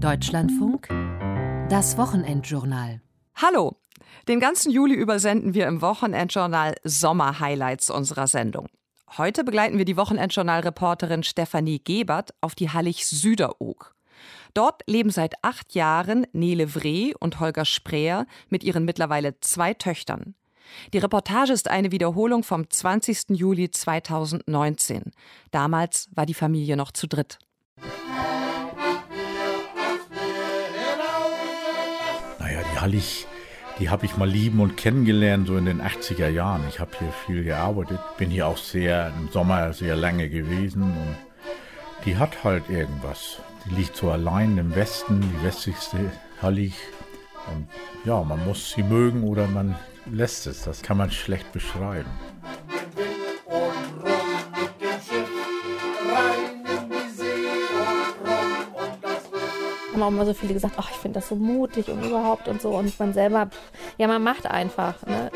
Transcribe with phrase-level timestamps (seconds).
[0.00, 0.88] Deutschlandfunk,
[1.70, 3.00] das Wochenendjournal.
[3.34, 3.76] Hallo!
[4.28, 8.68] Den ganzen Juli übersenden wir im Wochenendjournal Sommer-Highlights unserer Sendung.
[9.16, 13.94] Heute begleiten wir die Wochenendjournal-Reporterin Stefanie Gebert auf die Hallig Süderoog.
[14.52, 20.34] Dort leben seit acht Jahren Nele Vree und Holger Spreer mit ihren mittlerweile zwei Töchtern.
[20.92, 23.30] Die Reportage ist eine Wiederholung vom 20.
[23.30, 25.12] Juli 2019.
[25.52, 27.38] Damals war die Familie noch zu dritt.
[32.78, 33.26] Hallig,
[33.78, 36.62] die habe ich mal lieben und kennengelernt, so in den 80er Jahren.
[36.68, 41.16] Ich habe hier viel gearbeitet, bin hier auch sehr im Sommer sehr lange gewesen und
[42.04, 43.38] die hat halt irgendwas.
[43.64, 45.98] Die liegt so allein im Westen, die westlichste
[46.40, 46.74] Hallig.
[47.54, 47.68] Und
[48.04, 49.76] ja, man muss sie mögen oder man
[50.10, 50.62] lässt es.
[50.62, 52.10] Das kann man schlecht beschreiben.
[59.96, 62.60] Haben auch immer so viele gesagt, ach, ich finde das so mutig und überhaupt und
[62.60, 62.70] so.
[62.70, 63.48] Und man selber,
[63.96, 64.94] ja, man macht einfach.
[65.06, 65.30] Ne?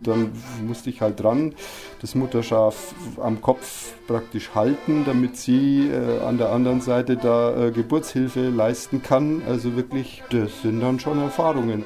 [0.00, 0.32] Dann
[0.66, 1.54] musste ich halt dran,
[2.00, 7.70] das Mutterschaf am Kopf praktisch halten, damit sie äh, an der anderen Seite da äh,
[7.70, 9.42] Geburtshilfe leisten kann.
[9.46, 11.84] Also wirklich, das sind dann schon Erfahrungen.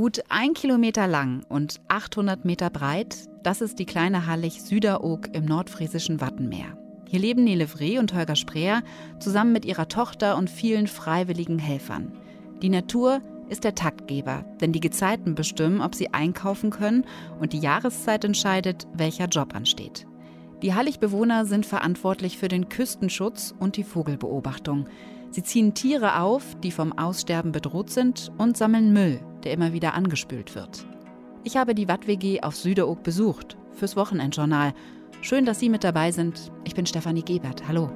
[0.00, 5.44] Gut ein Kilometer lang und 800 Meter breit, das ist die kleine Hallig Süderoog im
[5.44, 6.78] nordfriesischen Wattenmeer.
[7.06, 8.82] Hier leben Nele Vree und Holger Spreer
[9.18, 12.12] zusammen mit ihrer Tochter und vielen freiwilligen Helfern.
[12.62, 17.04] Die Natur ist der Taktgeber, denn die Gezeiten bestimmen, ob sie einkaufen können
[17.38, 20.06] und die Jahreszeit entscheidet, welcher Job ansteht.
[20.62, 24.86] Die Halligbewohner sind verantwortlich für den Küstenschutz und die Vogelbeobachtung.
[25.30, 29.94] Sie ziehen Tiere auf, die vom Aussterben bedroht sind, und sammeln Müll, der immer wieder
[29.94, 30.84] angespült wird.
[31.44, 34.74] Ich habe die Watt-WG auf Süderoog besucht, fürs Wochenendjournal
[35.22, 36.50] Schön, dass Sie mit dabei sind.
[36.64, 37.66] Ich bin Stefanie Gebert.
[37.68, 37.90] Hallo.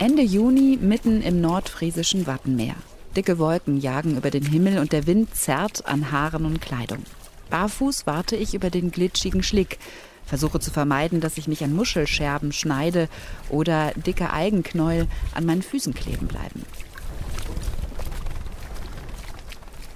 [0.00, 2.76] Ende Juni mitten im nordfriesischen Wattenmeer.
[3.16, 7.02] Dicke Wolken jagen über den Himmel und der Wind zerrt an Haaren und Kleidung.
[7.50, 9.80] Barfuß warte ich über den glitschigen Schlick,
[10.24, 13.08] versuche zu vermeiden, dass ich mich an Muschelscherben schneide
[13.50, 16.64] oder dicke Algenknäuel an meinen Füßen kleben bleiben.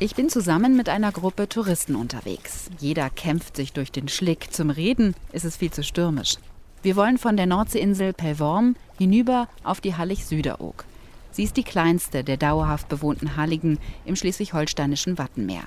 [0.00, 2.70] Ich bin zusammen mit einer Gruppe Touristen unterwegs.
[2.80, 4.52] Jeder kämpft sich durch den Schlick.
[4.52, 6.38] Zum Reden ist es viel zu stürmisch.
[6.82, 10.84] Wir wollen von der Nordseeinsel Pellworm hinüber auf die Hallig Süderoog.
[11.30, 15.62] Sie ist die kleinste der dauerhaft bewohnten Halligen im schleswig-holsteinischen Wattenmeer.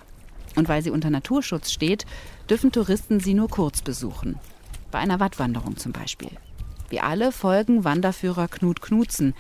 [0.58, 2.06] Und weil sie unter Naturschutz steht,
[2.50, 4.38] dürfen Touristen sie nur kurz besuchen.
[4.92, 6.32] Bei einer Wattwanderung zum Beispiel.
[6.90, 9.36] Wir alle folgen Wanderführer Knut Knutzen.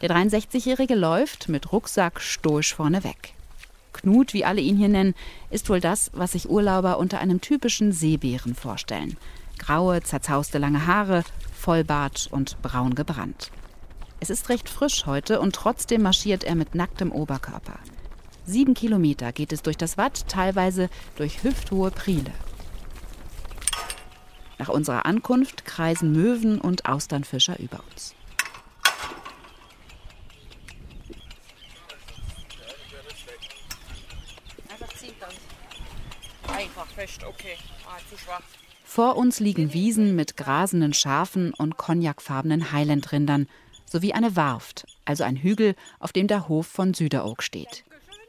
[0.00, 3.34] Der 63-Jährige läuft mit Rucksack stoisch vorneweg.
[3.92, 5.14] Knut, wie alle ihn hier nennen,
[5.50, 9.18] ist wohl das, was sich Urlauber unter einem typischen Seebären vorstellen
[9.58, 13.50] graue, zerzauste lange Haare, Vollbart und braun gebrannt.
[14.20, 17.78] Es ist recht frisch heute und trotzdem marschiert er mit nacktem Oberkörper.
[18.44, 22.32] Sieben Kilometer geht es durch das Watt, teilweise durch hüfthohe Priele.
[24.58, 28.14] Nach unserer Ankunft kreisen Möwen und Austernfischer über uns.
[36.48, 37.56] Einfach fest, okay.
[37.86, 38.42] Ah, zu schwach.
[38.90, 43.46] Vor uns liegen Wiesen mit grasenden Schafen und cognacfarbenen Highlandrindern
[43.84, 47.84] sowie eine Warft, also ein Hügel, auf dem der Hof von Süderoog steht.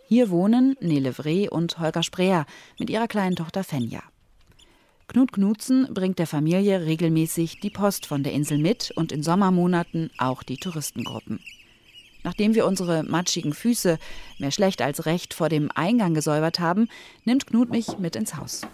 [0.09, 2.45] Hier wohnen Nele Vree und Holger Spreer
[2.77, 4.03] mit ihrer kleinen Tochter Fenja.
[5.07, 10.11] Knut Knutzen bringt der Familie regelmäßig die Post von der Insel mit und in Sommermonaten
[10.17, 11.39] auch die Touristengruppen.
[12.23, 13.97] Nachdem wir unsere matschigen Füße,
[14.39, 16.89] mehr schlecht als recht, vor dem Eingang gesäubert haben,
[17.23, 18.67] nimmt Knut mich mit ins Haus.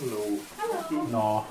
[0.00, 0.38] Hallo.
[0.58, 1.06] Hallo.
[1.10, 1.44] Na.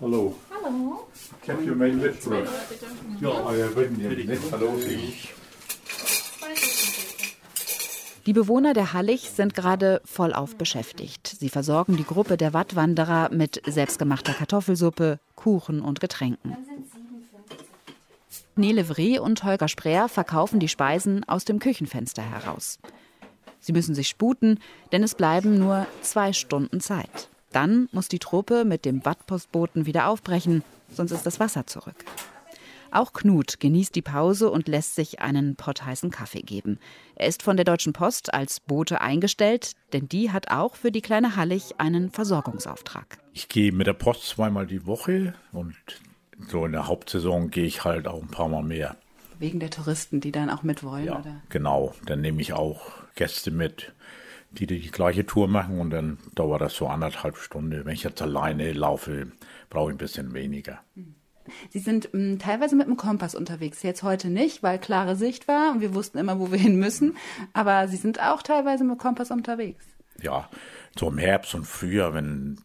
[0.00, 0.34] Hallo.
[0.50, 1.08] Hallo.
[1.42, 2.48] Ich habe hier meinen mitgebracht.
[3.20, 4.52] Ja, euer Wind nicht.
[4.52, 4.74] Hallo.
[4.78, 5.34] Ich.
[8.26, 11.26] Die Bewohner der Hallig sind gerade vollauf beschäftigt.
[11.26, 16.56] Sie versorgen die Gruppe der Wattwanderer mit selbstgemachter Kartoffelsuppe, Kuchen und Getränken.
[18.56, 22.78] Nele Vree und Holger Spreer verkaufen die Speisen aus dem Küchenfenster heraus.
[23.64, 24.60] Sie müssen sich sputen,
[24.92, 27.30] denn es bleiben nur zwei Stunden Zeit.
[27.50, 30.62] Dann muss die Truppe mit dem Wattpostboten wieder aufbrechen,
[30.92, 31.94] sonst ist das Wasser zurück.
[32.90, 36.78] Auch Knut genießt die Pause und lässt sich einen Pott heißen Kaffee geben.
[37.16, 41.00] Er ist von der Deutschen Post als Bote eingestellt, denn die hat auch für die
[41.00, 43.16] kleine Hallig einen Versorgungsauftrag.
[43.32, 45.74] Ich gehe mit der Post zweimal die Woche und
[46.50, 48.96] so in der Hauptsaison gehe ich halt auch ein paar Mal mehr.
[49.38, 51.40] Wegen der Touristen, die dann auch mit wollen, Ja, oder?
[51.48, 51.94] genau.
[52.06, 52.82] Dann nehme ich auch
[53.14, 53.92] Gäste mit,
[54.50, 57.84] die die gleiche Tour machen und dann dauert das so anderthalb Stunden.
[57.84, 59.32] Wenn ich jetzt alleine laufe,
[59.70, 60.80] brauche ich ein bisschen weniger.
[61.70, 63.82] Sie sind m, teilweise mit dem Kompass unterwegs.
[63.82, 67.16] Jetzt heute nicht, weil klare Sicht war und wir wussten immer, wo wir hin müssen.
[67.52, 69.84] Aber Sie sind auch teilweise mit dem Kompass unterwegs.
[70.22, 70.48] Ja,
[70.98, 72.58] so im Herbst und Frühjahr, wenn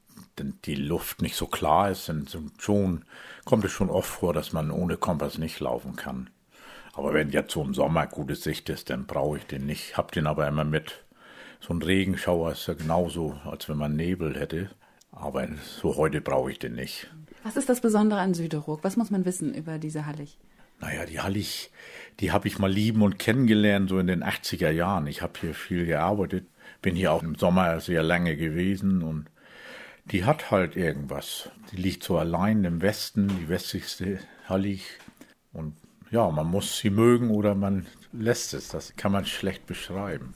[0.66, 3.04] die Luft nicht so klar ist, dann schon,
[3.44, 6.30] kommt es schon oft vor, dass man ohne Kompass nicht laufen kann.
[6.94, 9.98] Aber wenn jetzt so im Sommer gute Sicht ist, dann brauche ich den nicht.
[9.98, 11.04] Hab den aber immer mit.
[11.60, 14.70] So ein Regenschauer ist ja genauso, als wenn man Nebel hätte.
[15.12, 15.48] Aber
[15.82, 17.10] so heute brauche ich den nicht.
[17.44, 18.84] Was ist das Besondere an Süderoog?
[18.84, 20.38] Was muss man wissen über diese Hallig?
[20.82, 21.72] Naja, die Hallig,
[22.20, 25.08] die habe ich mal lieben und kennengelernt, so in den 80er Jahren.
[25.08, 26.46] Ich habe hier viel gearbeitet,
[26.82, 29.26] bin hier auch im Sommer sehr lange gewesen und
[30.06, 31.50] die hat halt irgendwas.
[31.72, 34.86] Die liegt so allein im Westen, die westlichste Hallig.
[35.52, 35.76] Und
[36.12, 38.70] ja, man muss sie mögen oder man lässt es.
[38.70, 40.34] Das kann man schlecht beschreiben.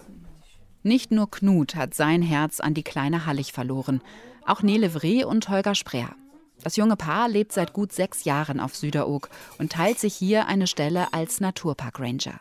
[0.84, 4.02] Nicht nur Knut hat sein Herz an die kleine Hallig verloren,
[4.46, 6.16] auch Nele Vree und Holger Spreer.
[6.62, 10.68] Das junge Paar lebt seit gut sechs Jahren auf Süderoog und teilt sich hier eine
[10.68, 12.40] Stelle als Naturpark-Ranger.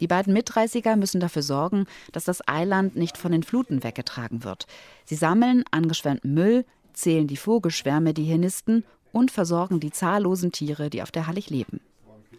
[0.00, 4.66] Die beiden Mitreißiger müssen dafür sorgen, dass das Eiland nicht von den Fluten weggetragen wird.
[5.04, 10.90] Sie sammeln angeschwemmten Müll, zählen die Vogelschwärme, die hier nisten und versorgen die zahllosen Tiere,
[10.90, 11.80] die auf der Hallig leben.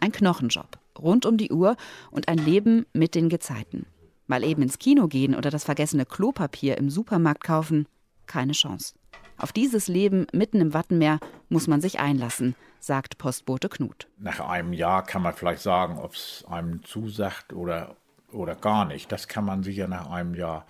[0.02, 1.76] Ein Knochenjob, rund um die Uhr
[2.10, 3.86] und ein Leben mit den Gezeiten.
[4.26, 7.86] Mal eben ins Kino gehen oder das vergessene Klopapier im Supermarkt kaufen,
[8.26, 8.96] keine Chance.
[9.38, 11.20] Auf dieses Leben mitten im Wattenmeer
[11.50, 14.08] muss man sich einlassen, sagt Postbote Knut.
[14.18, 17.94] Nach einem Jahr kann man vielleicht sagen, ob es einem zusagt oder,
[18.32, 19.12] oder gar nicht.
[19.12, 20.66] Das kann man sicher nach einem Jahr.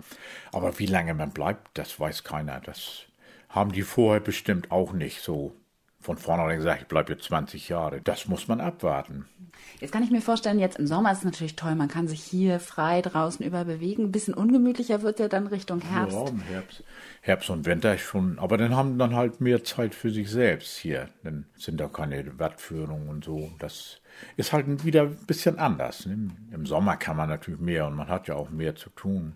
[0.51, 2.61] Aber wie lange man bleibt, das weiß keiner.
[2.61, 3.05] Das
[3.49, 5.55] haben die vorher bestimmt auch nicht so
[6.03, 8.01] von vornherein gesagt, ich bleibe jetzt 20 Jahre.
[8.01, 9.25] Das muss man abwarten.
[9.79, 12.21] Jetzt kann ich mir vorstellen, jetzt im Sommer ist es natürlich toll, man kann sich
[12.23, 14.05] hier frei draußen überbewegen.
[14.05, 16.15] Ein bisschen ungemütlicher wird ja dann Richtung Herbst.
[16.15, 16.83] Ja, Herbst.
[17.21, 18.39] Herbst und Winter schon.
[18.39, 21.09] Aber dann haben dann halt mehr Zeit für sich selbst hier.
[21.23, 23.51] Dann sind da keine Wattführungen und so.
[23.59, 23.99] Das
[24.37, 26.05] ist halt wieder ein bisschen anders.
[26.05, 26.29] ne?
[26.51, 29.33] Im Sommer kann man natürlich mehr und man hat ja auch mehr zu tun.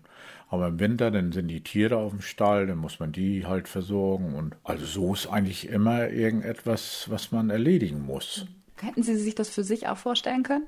[0.48, 3.68] Aber im Winter, dann sind die Tiere auf dem Stall, dann muss man die halt
[3.68, 4.34] versorgen.
[4.34, 8.46] Und also so ist eigentlich immer irgendetwas, was man erledigen muss.
[8.82, 10.66] Hätten Sie sich das für sich auch vorstellen können?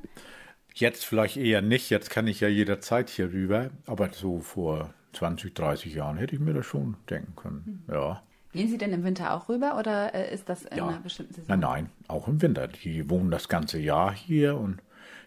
[0.74, 5.54] Jetzt vielleicht eher nicht, jetzt kann ich ja jederzeit hier rüber, aber so vor 20,
[5.54, 7.84] 30 Jahren hätte ich mir das schon denken können.
[7.90, 8.22] Ja.
[8.52, 10.88] Gehen Sie denn im Winter auch rüber oder äh, ist das in Ja.
[10.88, 11.48] einer bestimmten Saison?
[11.48, 12.68] Nein, nein, auch im Winter.
[12.68, 14.80] Die wohnen das ganze Jahr hier und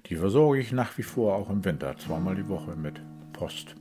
[0.08, 3.02] die versorge ich nach wie vor auch im Winter, zweimal die Woche mit
[3.34, 3.76] Post.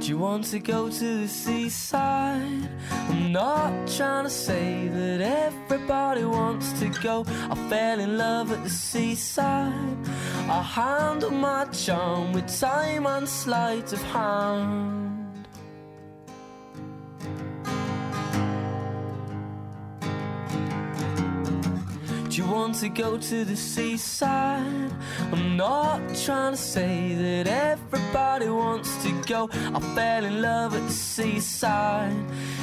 [0.00, 2.68] Do you want to go to the seaside?
[2.90, 7.24] I'm not trying to say that everybody wants to go.
[7.50, 9.98] I fell in love at the seaside.
[10.48, 15.07] I handle my charm with time and sleight of hand.
[22.38, 24.92] You want to go to the seaside?
[25.32, 29.50] I'm not trying to say that everybody wants to go.
[29.52, 32.14] I fell in love at the seaside.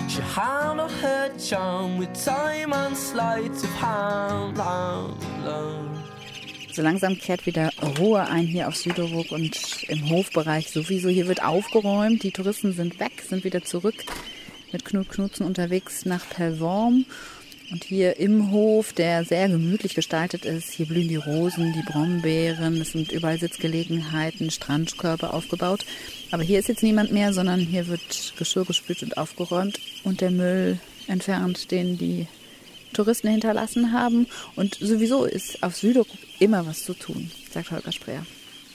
[0.07, 4.57] She handled her charm with time and sleight of hand.
[6.71, 11.09] So langsam kehrt wieder Ruhe ein hier auf Süderoog und im Hofbereich sowieso.
[11.09, 13.95] Hier wird aufgeräumt, die Touristen sind weg, sind wieder zurück
[14.71, 17.05] mit Knut Knutzen unterwegs nach Pellworm.
[17.71, 22.79] Und hier im Hof, der sehr gemütlich gestaltet ist, hier blühen die Rosen, die Brombeeren,
[22.79, 25.85] es sind überall Sitzgelegenheiten, Strandkörbe aufgebaut.
[26.31, 30.31] Aber hier ist jetzt niemand mehr, sondern hier wird Geschirr gespült und aufgeräumt und der
[30.31, 32.27] Müll entfernt, den die
[32.93, 34.27] Touristen hinterlassen haben.
[34.55, 36.07] Und sowieso ist auf Südok
[36.39, 38.25] immer was zu tun, sagt Holger Spreer.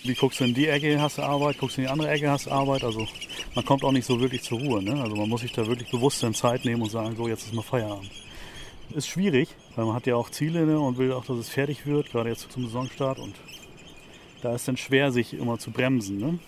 [0.02, 2.30] Wie guckst du in die Ecke, hast du Arbeit, guckst du in die andere Ecke,
[2.30, 2.84] hast du Arbeit.
[2.84, 3.06] Also
[3.54, 4.82] man kommt auch nicht so wirklich zur Ruhe.
[4.82, 5.00] Ne?
[5.00, 7.62] Also man muss sich da wirklich bewusst Zeit nehmen und sagen, so jetzt ist mal
[7.62, 8.10] Feierabend.
[8.94, 10.78] Ist schwierig, weil man hat ja auch Ziele ne?
[10.78, 13.18] und will auch, dass es fertig wird, gerade jetzt zum Saisonstart.
[13.18, 13.34] Und
[14.42, 16.18] da ist dann schwer, sich immer zu bremsen.
[16.18, 16.38] Ne?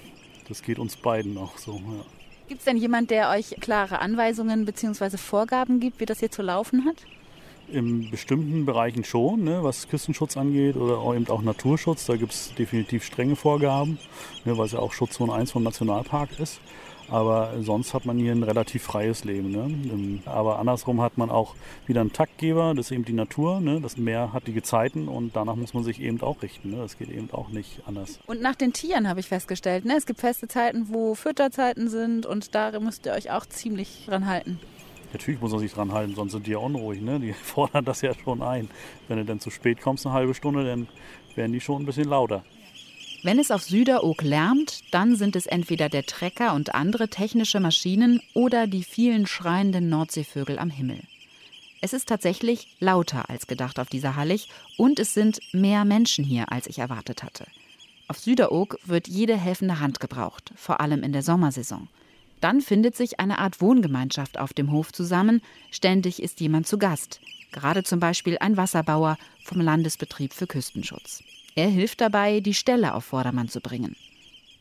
[0.48, 1.74] Das geht uns beiden auch so.
[1.74, 2.04] Ja.
[2.48, 5.16] Gibt es denn jemand, der euch klare Anweisungen bzw.
[5.16, 6.96] Vorgaben gibt, wie das hier zu laufen hat?
[7.68, 12.04] In bestimmten Bereichen schon, ne, was Küstenschutz angeht oder auch eben auch Naturschutz.
[12.06, 13.98] Da gibt es definitiv strenge Vorgaben,
[14.44, 16.60] ne, weil es ja auch Schutzzone 1 vom Nationalpark ist.
[17.08, 19.50] Aber sonst hat man hier ein relativ freies Leben.
[19.50, 19.64] Ne?
[19.64, 21.54] Ähm, aber andersrum hat man auch
[21.86, 23.60] wieder einen Taktgeber, das ist eben die Natur.
[23.60, 23.80] Ne?
[23.80, 26.70] Das Meer hat die Gezeiten und danach muss man sich eben auch richten.
[26.70, 26.76] Ne?
[26.78, 28.18] Das geht eben auch nicht anders.
[28.26, 29.96] Und nach den Tieren habe ich festgestellt, ne?
[29.96, 34.26] es gibt feste Zeiten, wo Fütterzeiten sind und da müsst ihr euch auch ziemlich dran
[34.26, 34.58] halten.
[35.12, 37.00] Natürlich muss man sich dran halten, sonst sind die ja unruhig.
[37.00, 37.20] Ne?
[37.20, 38.70] Die fordern das ja schon ein.
[39.08, 40.88] Wenn du dann zu spät kommst, eine halbe Stunde, dann
[41.34, 42.44] werden die schon ein bisschen lauter.
[43.24, 48.20] Wenn es auf Süderoog lärmt, dann sind es entweder der Trecker und andere technische Maschinen
[48.34, 50.98] oder die vielen schreienden Nordseevögel am Himmel.
[51.80, 56.50] Es ist tatsächlich lauter als gedacht auf dieser Hallig und es sind mehr Menschen hier,
[56.50, 57.46] als ich erwartet hatte.
[58.08, 61.88] Auf Süderoog wird jede helfende Hand gebraucht, vor allem in der Sommersaison.
[62.40, 67.20] Dann findet sich eine Art Wohngemeinschaft auf dem Hof zusammen, ständig ist jemand zu Gast,
[67.52, 71.22] gerade zum Beispiel ein Wasserbauer vom Landesbetrieb für Küstenschutz.
[71.54, 73.96] Er hilft dabei, die Ställe auf Vordermann zu bringen.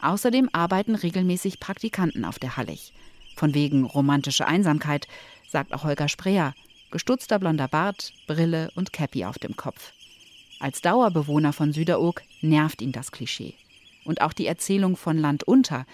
[0.02, 2.92] Außerdem arbeiten regelmäßig Praktikanten auf der Hallig.
[3.36, 5.08] Von wegen romantische Einsamkeit,
[5.48, 6.54] sagt auch Holger Spreer,
[6.92, 9.94] gestutzter blonder Bart, Brille und Käppi auf dem Kopf.
[10.60, 13.54] Als Dauerbewohner von Süderoog nervt ihn das Klischee.
[14.04, 15.86] Und auch die Erzählung von Land unter,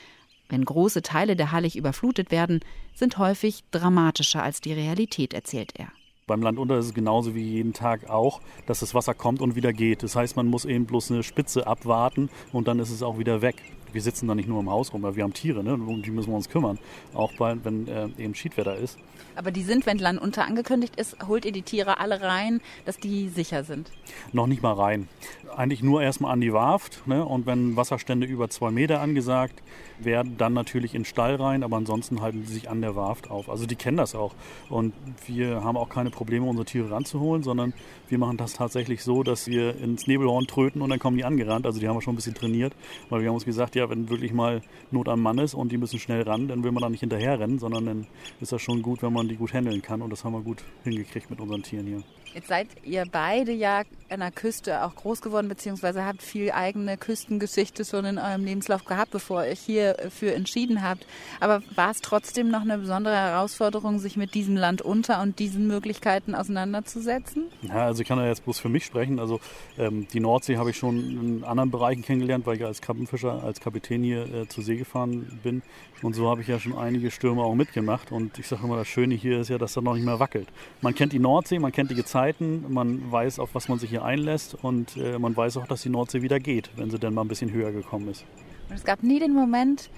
[0.49, 2.61] wenn große Teile der Hallig überflutet werden,
[2.95, 5.91] sind häufig dramatischer als die Realität, erzählt er.
[6.27, 9.55] Beim Land unter ist es genauso wie jeden Tag auch, dass das Wasser kommt und
[9.55, 10.03] wieder geht.
[10.03, 13.41] Das heißt, man muss eben bloß eine Spitze abwarten und dann ist es auch wieder
[13.41, 13.55] weg.
[13.93, 15.73] Wir sitzen da nicht nur im Haus rum, weil wir haben Tiere, ne?
[15.73, 16.79] um die müssen wir uns kümmern,
[17.13, 18.97] auch bei, wenn äh, eben Schiedwetter ist.
[19.35, 22.97] Aber die sind, wenn Land unter angekündigt ist, holt ihr die Tiere alle rein, dass
[22.97, 23.91] die sicher sind?
[24.33, 25.07] Noch nicht mal rein.
[25.55, 27.23] Eigentlich nur erstmal an die Warft ne?
[27.23, 29.61] und wenn Wasserstände über zwei Meter angesagt
[29.99, 33.29] werden, dann natürlich in den Stall rein, aber ansonsten halten sie sich an der Warft
[33.29, 33.49] auf.
[33.49, 34.33] Also die kennen das auch
[34.69, 34.93] und
[35.25, 37.73] wir haben auch keine Probleme, unsere Tiere ranzuholen, sondern
[38.09, 41.65] wir machen das tatsächlich so, dass wir ins Nebelhorn tröten und dann kommen die angerannt.
[41.65, 42.73] Also die haben wir schon ein bisschen trainiert,
[43.09, 45.77] weil wir haben uns gesagt, ja, wenn wirklich mal Not am Mann ist und die
[45.77, 48.07] müssen schnell ran, dann will man da nicht hinterher rennen, sondern dann
[48.41, 50.01] ist das schon gut, wenn man die gut handeln kann.
[50.01, 52.03] Und das haben wir gut hingekriegt mit unseren Tieren hier.
[52.33, 56.97] Jetzt seid ihr beide ja an der Küste auch groß geworden, beziehungsweise habt viel eigene
[56.97, 61.05] Küstengeschichte schon in eurem Lebenslauf gehabt, bevor ihr euch hierfür entschieden habt.
[61.39, 65.67] Aber war es trotzdem noch eine besondere Herausforderung, sich mit diesem Land unter und diesen
[65.67, 67.45] Möglichkeiten auseinanderzusetzen?
[67.63, 69.19] Ja, also ich kann ja jetzt bloß für mich sprechen.
[69.19, 69.39] Also
[69.77, 73.59] ähm, die Nordsee habe ich schon in anderen Bereichen kennengelernt, weil ich als Kappenfischer, als
[73.59, 75.61] Kapitän hier äh, zur See gefahren bin.
[76.01, 78.11] Und so habe ich ja schon einige Stürme auch mitgemacht.
[78.11, 80.47] Und ich sage immer, das Schöne hier ist ja, dass das noch nicht mehr wackelt.
[80.81, 82.65] Man kennt die Nordsee, man kennt die Gezeiten Zeiten.
[82.73, 85.89] Man weiß, auf was man sich hier einlässt und äh, man weiß auch, dass die
[85.89, 88.25] Nordsee wieder geht, wenn sie dann mal ein bisschen höher gekommen ist.
[88.69, 89.89] Und es gab nie den Moment,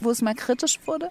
[0.00, 1.10] wo es mal kritisch wurde?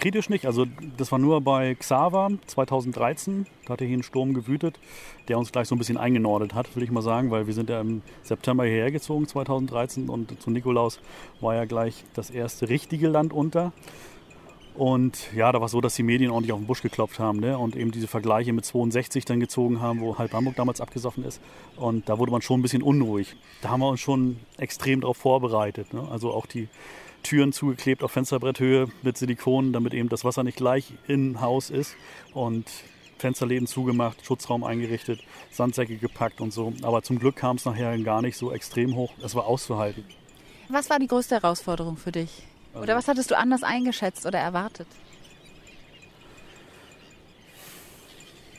[0.00, 0.46] Kritisch nicht.
[0.46, 0.64] Also
[0.96, 3.46] das war nur bei Xaver 2013.
[3.64, 4.78] Da hat er hier einen Sturm gewütet,
[5.26, 7.68] der uns gleich so ein bisschen eingenordet hat, will ich mal sagen, weil wir sind
[7.68, 11.00] ja im September hierher gezogen 2013 und zu Nikolaus
[11.40, 13.72] war ja gleich das erste richtige Land unter.
[14.74, 17.40] Und ja, da war es so, dass die Medien ordentlich auf den Busch geklopft haben
[17.40, 17.58] ne?
[17.58, 21.40] und eben diese Vergleiche mit 62 dann gezogen haben, wo halb Hamburg damals abgesoffen ist.
[21.74, 23.34] Und da wurde man schon ein bisschen unruhig.
[23.60, 25.92] Da haben wir uns schon extrem darauf vorbereitet.
[25.92, 26.06] Ne?
[26.12, 26.68] Also auch die
[27.22, 31.94] Türen zugeklebt auf Fensterbretthöhe mit Silikon, damit eben das Wasser nicht gleich im Haus ist.
[32.32, 32.66] Und
[33.18, 35.20] Fensterläden zugemacht, Schutzraum eingerichtet,
[35.50, 36.72] Sandsäcke gepackt und so.
[36.82, 39.12] Aber zum Glück kam es nachher gar nicht so extrem hoch.
[39.22, 40.04] Es war auszuhalten.
[40.68, 42.46] Was war die größte Herausforderung für dich?
[42.74, 44.86] Oder was hattest du anders eingeschätzt oder erwartet?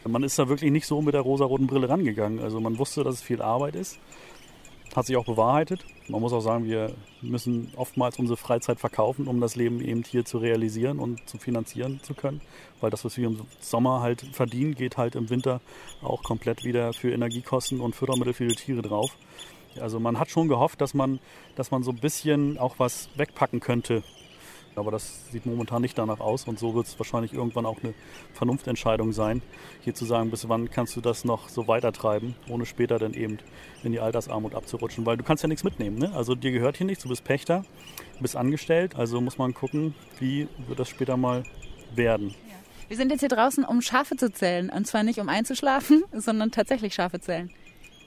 [0.07, 2.39] Man ist da wirklich nicht so mit der rosaroten Brille rangegangen.
[2.39, 3.99] Also man wusste, dass es viel Arbeit ist.
[4.96, 5.86] Hat sich auch bewahrheitet.
[6.08, 6.91] Man muss auch sagen, wir
[7.22, 12.00] müssen oftmals unsere Freizeit verkaufen, um das Leben eben hier zu realisieren und zu finanzieren
[12.01, 12.41] zu können.
[12.81, 15.62] Weil das, was wir im Sommer halt verdienen, geht halt im Winter
[16.01, 19.15] auch komplett wieder für Energiekosten und Futtermittel für die Tiere drauf.
[19.79, 21.19] Also man hat schon gehofft, dass man,
[21.55, 24.03] dass man so ein bisschen auch was wegpacken könnte
[24.75, 27.93] Aber das sieht momentan nicht danach aus und so wird es wahrscheinlich irgendwann auch eine
[28.33, 29.41] Vernunftentscheidung sein,
[29.81, 33.39] hier zu sagen, bis wann kannst du das noch so weitertreiben, ohne später dann eben
[33.83, 35.05] in die Altersarmut abzurutschen.
[35.05, 35.97] Weil du kannst ja nichts mitnehmen.
[35.97, 36.11] Ne?
[36.13, 37.63] Also dir gehört hier nichts, du bist Pächter,
[38.17, 41.43] du bist angestellt, also muss man gucken, wie wird das später mal
[41.95, 42.35] werden.
[42.89, 44.71] Wir sind jetzt hier draußen, um Schafe zu zählen.
[44.71, 47.51] Und zwar nicht um einzuschlafen, sondern tatsächlich Schafe zählen.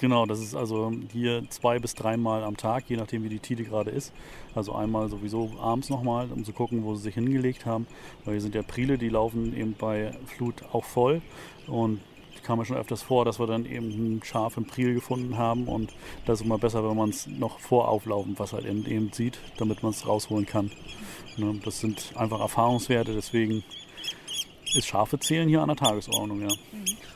[0.03, 3.63] Genau, das ist also hier zwei bis dreimal am Tag, je nachdem wie die Tide
[3.63, 4.13] gerade ist.
[4.53, 7.87] Also einmal sowieso abends nochmal, um zu gucken, wo sie sich hingelegt haben.
[8.25, 11.23] Weil hier sind ja Priele, die laufen eben bei Flut auch voll.
[11.69, 12.01] Und
[12.43, 15.69] kam ja schon öfters vor, dass wir dann eben ein Schaf im Priel gefunden haben.
[15.69, 15.93] Und
[16.27, 19.93] das ist immer besser, wenn man es noch vor auflaufend Wasser eben sieht, damit man
[19.93, 20.73] es rausholen kann.
[21.37, 23.63] Ne, das sind einfach Erfahrungswerte, deswegen
[24.75, 26.49] ist Schafe zählen hier an der Tagesordnung, ja.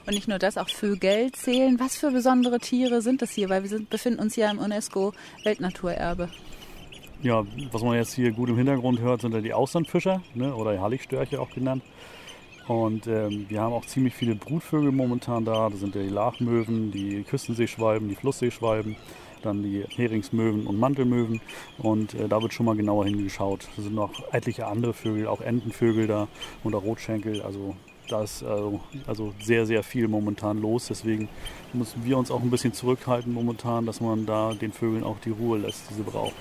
[0.07, 1.79] Und nicht nur das, auch Vögel zählen.
[1.81, 3.49] Was für besondere Tiere sind das hier?
[3.49, 6.29] Weil wir sind, befinden uns ja im UNESCO-Weltnaturerbe.
[7.23, 10.81] Ja, was man jetzt hier gut im Hintergrund hört, sind ja die Auslandfischer ne, oder
[10.81, 11.83] Halligstörche auch genannt.
[12.69, 15.71] Und ähm, wir haben auch ziemlich viele Brutvögel momentan da.
[15.71, 18.97] Das sind ja die Lachmöwen, die Küstenseeschwalben, die Flussseeschwalben
[19.47, 21.41] dann die Heringsmöwen und Mantelmöwen.
[21.79, 23.69] Und äh, da wird schon mal genauer hingeschaut.
[23.77, 26.29] Es sind noch etliche andere Vögel, auch Entenvögel da
[26.65, 27.43] und auch Rotschenkel.
[27.43, 27.75] Also
[28.09, 30.87] da ist also, also sehr, sehr viel momentan los.
[30.89, 31.29] Deswegen
[31.73, 35.31] müssen wir uns auch ein bisschen zurückhalten momentan, dass man da den Vögeln auch die
[35.31, 36.35] Ruhe lässt, die sie brauchen.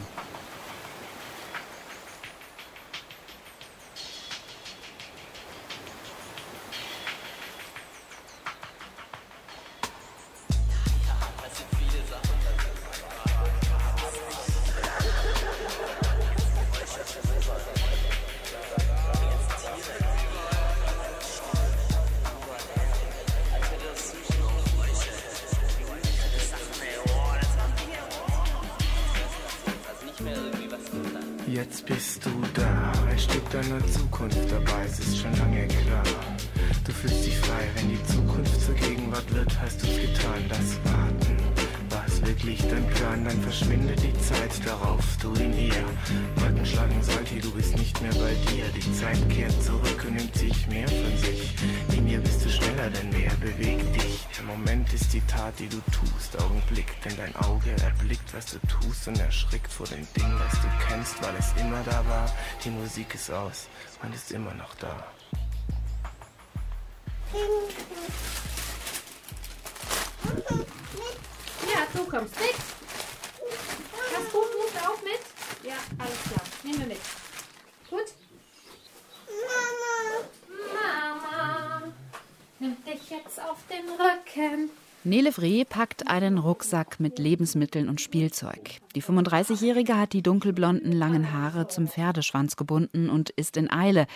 [85.07, 88.79] Nele Vree packt einen Rucksack mit Lebensmitteln und Spielzeug.
[88.96, 94.07] Die 35-Jährige hat die dunkelblonden langen Haare zum Pferdeschwanz gebunden und ist in Eile.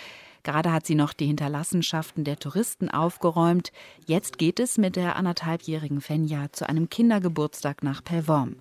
[0.42, 3.72] Gerade hat sie noch die Hinterlassenschaften der Touristen aufgeräumt.
[4.08, 8.56] Jetzt geht es mit der anderthalbjährigen Fenja zu einem Kindergeburtstag nach Pelvorm.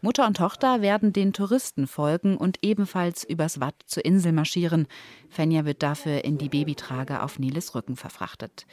[0.00, 4.88] Mutter und Tochter werden den Touristen folgen und ebenfalls übers Watt zur Insel marschieren.
[5.28, 8.66] Fenja wird dafür in die Babytrage auf Neles Rücken verfrachtet.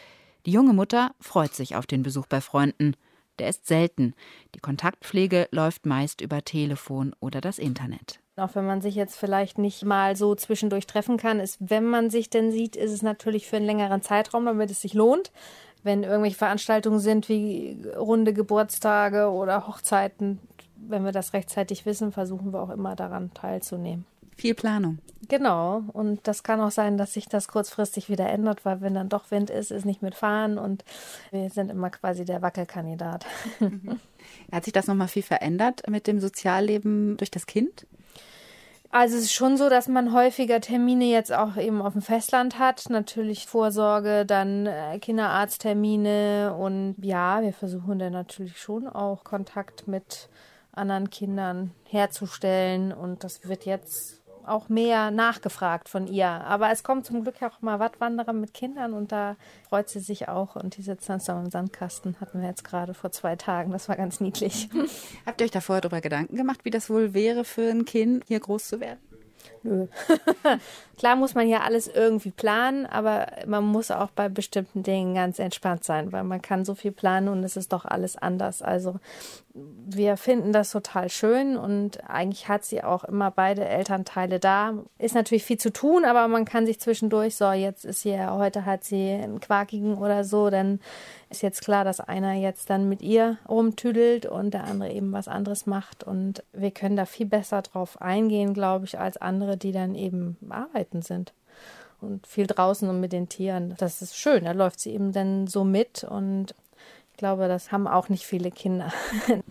[0.46, 2.96] Die junge Mutter freut sich auf den Besuch bei Freunden.
[3.40, 4.14] Der ist selten.
[4.54, 8.20] Die Kontaktpflege läuft meist über Telefon oder das Internet.
[8.38, 12.10] Auch wenn man sich jetzt vielleicht nicht mal so zwischendurch treffen kann, ist, wenn man
[12.10, 15.32] sich denn sieht, ist es natürlich für einen längeren Zeitraum, damit es sich lohnt.
[15.84, 20.40] Wenn irgendwelche Veranstaltungen sind wie runde Geburtstage oder Hochzeiten,
[20.76, 24.06] wenn wir das rechtzeitig wissen, versuchen wir auch immer daran teilzunehmen.
[24.36, 25.00] Viel Planung.
[25.28, 25.84] Genau.
[25.94, 29.32] Und das kann auch sein, dass sich das kurzfristig wieder ändert, weil wenn dann doch
[29.32, 30.84] Wind ist, ist nicht mitfahren und
[31.32, 33.26] wir sind immer quasi der Wackelkandidat.
[34.52, 37.88] Hat sich das nochmal viel verändert mit dem Sozialleben durch das Kind?
[38.92, 42.60] Also es ist schon so, dass man häufiger Termine jetzt auch eben auf dem Festland
[42.60, 42.90] hat.
[42.90, 50.30] Natürlich Vorsorge, dann äh, Kinderarzttermine und ja, wir versuchen dann natürlich schon auch Kontakt mit
[50.72, 56.28] anderen Kindern herzustellen und das wird jetzt auch mehr nachgefragt von ihr.
[56.28, 59.36] Aber es kommt zum Glück auch mal Wattwanderer mit Kindern und da
[59.68, 60.56] freut sie sich auch.
[60.56, 63.72] Und die sitzen dann zusammen im Sandkasten, hatten wir jetzt gerade vor zwei Tagen.
[63.72, 64.70] Das war ganz niedlich.
[65.26, 68.24] Habt ihr euch da vorher darüber Gedanken gemacht, wie das wohl wäre für ein Kind,
[68.28, 69.00] hier groß zu werden?
[69.66, 69.88] Nö.
[70.98, 75.40] Klar muss man ja alles irgendwie planen, aber man muss auch bei bestimmten Dingen ganz
[75.40, 78.62] entspannt sein, weil man kann so viel planen und es ist doch alles anders.
[78.62, 79.00] Also
[79.54, 84.74] wir finden das total schön und eigentlich hat sie auch immer beide Elternteile da.
[84.98, 88.66] Ist natürlich viel zu tun, aber man kann sich zwischendurch, so jetzt ist sie, heute
[88.66, 90.80] hat sie einen Quakigen oder so, dann
[91.30, 95.28] ist jetzt klar, dass einer jetzt dann mit ihr rumtüdelt und der andere eben was
[95.28, 99.72] anderes macht und wir können da viel besser drauf eingehen, glaube ich, als andere die
[99.72, 101.34] dann eben arbeiten sind
[102.02, 103.76] und viel draußen und mit den Tieren.
[103.78, 106.56] Das ist schön, da läuft sie eben dann so mit und
[107.12, 108.92] ich glaube, das haben auch nicht viele Kinder.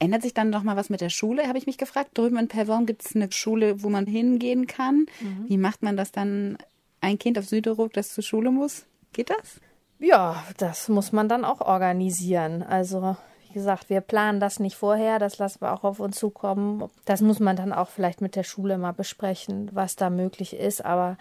[0.00, 2.18] Ändert sich dann noch mal was mit der Schule, habe ich mich gefragt.
[2.18, 5.06] Drüben in Pervorm gibt es eine Schule, wo man hingehen kann.
[5.20, 5.44] Mhm.
[5.46, 6.58] Wie macht man das dann?
[7.00, 8.86] Ein Kind auf Süderoog, das zur Schule muss?
[9.12, 9.60] Geht das?
[9.98, 12.62] Ja, das muss man dann auch organisieren.
[12.62, 13.16] Also
[13.52, 16.88] wie gesagt, wir planen das nicht vorher, das lassen wir auch auf uns zukommen.
[17.04, 20.82] Das muss man dann auch vielleicht mit der Schule mal besprechen, was da möglich ist.
[20.82, 21.18] Aber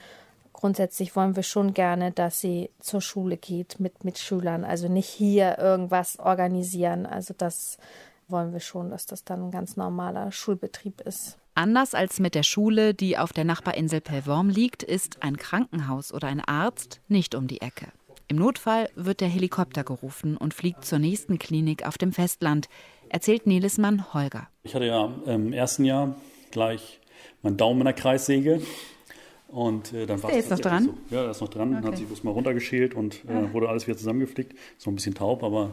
[0.54, 4.63] grundsätzlich wollen wir schon gerne, dass sie zur Schule geht mit Mitschülern.
[4.63, 7.06] Also nicht hier irgendwas organisieren.
[7.06, 7.78] Also das
[8.30, 11.38] wollen wir schon, dass das dann ein ganz normaler Schulbetrieb ist.
[11.54, 16.30] Anders als mit der Schule, die auf der Nachbarinsel Pellworm liegt, ist ein Krankenhaus oder
[16.30, 17.88] ein Arzt nicht um die Ecke.
[18.32, 22.70] Im Notfall wird der Helikopter gerufen und fliegt zur nächsten Klinik auf dem Festland,
[23.10, 24.48] erzählt Nelismann Holger.
[24.63, 26.15] Ich hatte ja im ersten Jahr
[26.50, 27.02] gleich
[27.41, 28.62] meinen Daumen in der Kreissäge
[29.50, 30.86] und äh, dann war der ist noch dran?
[30.86, 31.13] So.
[31.13, 31.76] Ja, der ist noch dran.
[31.76, 31.88] Okay.
[31.88, 33.50] Hat sich bloß mal runtergeschält und äh, ah.
[33.52, 34.54] wurde alles wieder zusammengeflickt.
[34.78, 35.72] Ist noch ein bisschen taub, aber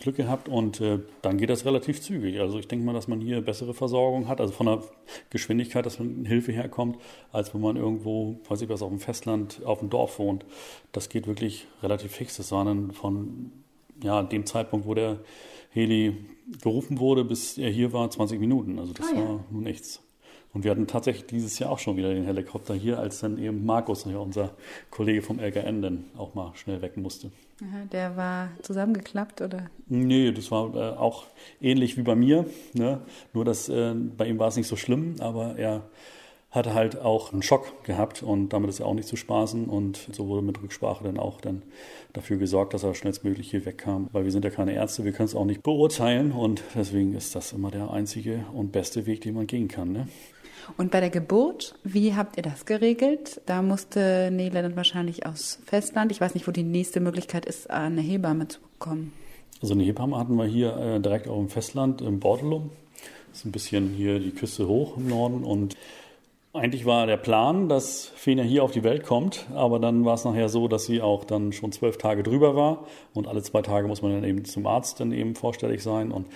[0.00, 2.40] Glück gehabt und äh, dann geht das relativ zügig.
[2.40, 4.82] Also ich denke mal, dass man hier bessere Versorgung hat, also von der
[5.30, 6.98] Geschwindigkeit, dass man Hilfe herkommt,
[7.32, 10.44] als wenn man irgendwo, weiß ich was, auf dem Festland, auf dem Dorf wohnt.
[10.92, 12.36] Das geht wirklich relativ fix.
[12.36, 13.52] Das war dann von
[14.02, 15.20] ja, dem Zeitpunkt, wo der
[15.70, 16.16] Heli
[16.62, 18.78] gerufen wurde, bis er hier war, 20 Minuten.
[18.78, 19.28] Also das ah, ja.
[19.28, 20.02] war nun nichts.
[20.52, 23.64] Und wir hatten tatsächlich dieses Jahr auch schon wieder den Helikopter hier, als dann eben
[23.64, 24.50] Markus, unser
[24.90, 27.30] Kollege vom LGN, dann auch mal schnell weg musste.
[27.62, 29.66] Aha, der war zusammengeklappt, oder?
[29.86, 31.24] Nee, das war äh, auch
[31.60, 32.46] ähnlich wie bei mir.
[32.72, 33.00] Ne?
[33.34, 35.82] Nur, dass äh, bei ihm war es nicht so schlimm, aber er
[36.50, 39.66] hatte halt auch einen Schock gehabt und damit ist er auch nicht zu spaßen.
[39.66, 41.62] Und so wurde mit Rücksprache dann auch dann
[42.12, 44.08] dafür gesorgt, dass er schnellstmöglich hier wegkam.
[44.12, 47.34] Weil wir sind ja keine Ärzte, wir können es auch nicht beurteilen und deswegen ist
[47.34, 49.92] das immer der einzige und beste Weg, den man gehen kann.
[49.92, 50.08] Ne?
[50.76, 53.40] Und bei der Geburt, wie habt ihr das geregelt?
[53.46, 56.12] Da musste Nele dann wahrscheinlich aus Festland.
[56.12, 59.12] Ich weiß nicht, wo die nächste Möglichkeit ist, eine Hebamme zu bekommen.
[59.62, 62.70] Also eine Hebamme hatten wir hier äh, direkt auf dem Festland im Bordelum.
[63.30, 65.76] Das ist ein bisschen hier die Küste hoch im Norden und
[66.52, 70.24] eigentlich war der Plan, dass Fenia hier auf die Welt kommt, aber dann war es
[70.24, 73.86] nachher so, dass sie auch dann schon zwölf Tage drüber war und alle zwei Tage
[73.86, 76.26] muss man dann eben zum Arzt dann eben vorstellig sein und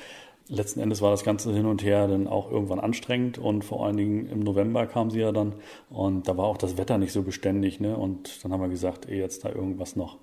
[0.48, 3.96] letzten Endes war das Ganze hin und her dann auch irgendwann anstrengend und vor allen
[3.96, 5.54] Dingen im November kam sie ja dann
[5.90, 7.80] und da war auch das Wetter nicht so beständig.
[7.80, 7.96] Ne?
[7.96, 10.18] Und dann haben wir gesagt, eh jetzt da irgendwas noch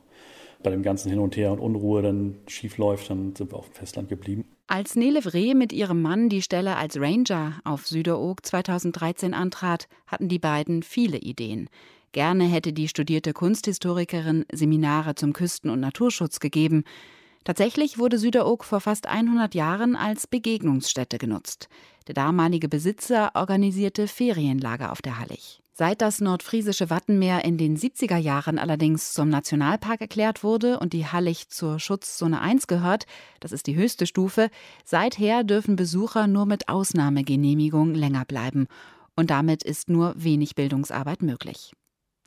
[0.63, 3.69] bei dem ganzen Hin und Her und Unruhe dann schief läuft, dann sind wir auf
[3.69, 4.45] dem Festland geblieben.
[4.67, 10.29] Als Nele Vree mit ihrem Mann die Stelle als Ranger auf Süderoog 2013 antrat, hatten
[10.29, 11.67] die beiden viele Ideen.
[12.13, 16.83] Gerne hätte die studierte Kunsthistorikerin Seminare zum Küsten- und Naturschutz gegeben.
[17.43, 21.69] Tatsächlich wurde Süderoog vor fast 100 Jahren als Begegnungsstätte genutzt.
[22.07, 25.61] Der damalige Besitzer organisierte Ferienlager auf der Hallig.
[25.73, 31.07] Seit das nordfriesische Wattenmeer in den 70er Jahren allerdings zum Nationalpark erklärt wurde und die
[31.07, 33.07] Hallig zur Schutzzone 1 gehört,
[33.39, 34.51] das ist die höchste Stufe,
[34.85, 38.67] seither dürfen Besucher nur mit Ausnahmegenehmigung länger bleiben.
[39.15, 41.73] Und damit ist nur wenig Bildungsarbeit möglich.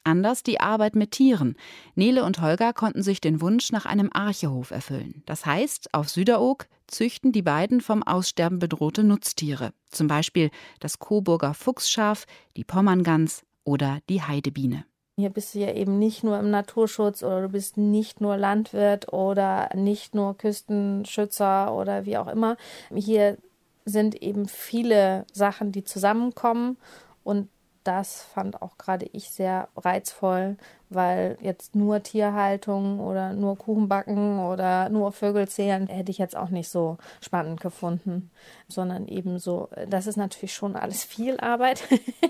[0.05, 1.57] Anders die Arbeit mit Tieren.
[1.95, 5.23] Nele und Holger konnten sich den Wunsch nach einem Archehof erfüllen.
[5.27, 9.73] Das heißt, auf Süderoog züchten die beiden vom Aussterben bedrohte Nutztiere.
[9.89, 14.85] Zum Beispiel das Coburger Fuchsschaf, die Pommerngans oder die Heidebiene.
[15.17, 19.13] Hier bist du ja eben nicht nur im Naturschutz oder du bist nicht nur Landwirt
[19.13, 22.57] oder nicht nur Küstenschützer oder wie auch immer.
[22.93, 23.39] Hier
[23.85, 26.79] sind eben viele Sachen, die zusammenkommen
[27.23, 27.49] und
[27.85, 30.57] das fand auch gerade ich sehr reizvoll,
[30.89, 36.49] weil jetzt nur Tierhaltung oder nur Kuchenbacken oder nur Vögel zählen hätte ich jetzt auch
[36.49, 38.31] nicht so spannend gefunden,
[38.69, 41.83] sondern eben so, das ist natürlich schon alles viel Arbeit,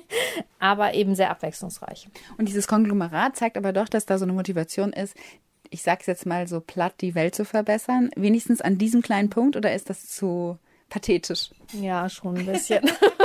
[0.59, 2.09] aber eben sehr abwechslungsreich.
[2.37, 5.17] Und dieses Konglomerat zeigt aber doch, dass da so eine Motivation ist,
[5.71, 9.57] ich sag's jetzt mal so platt, die Welt zu verbessern, wenigstens an diesem kleinen Punkt
[9.57, 11.51] oder ist das zu pathetisch?
[11.73, 12.89] Ja, schon ein bisschen.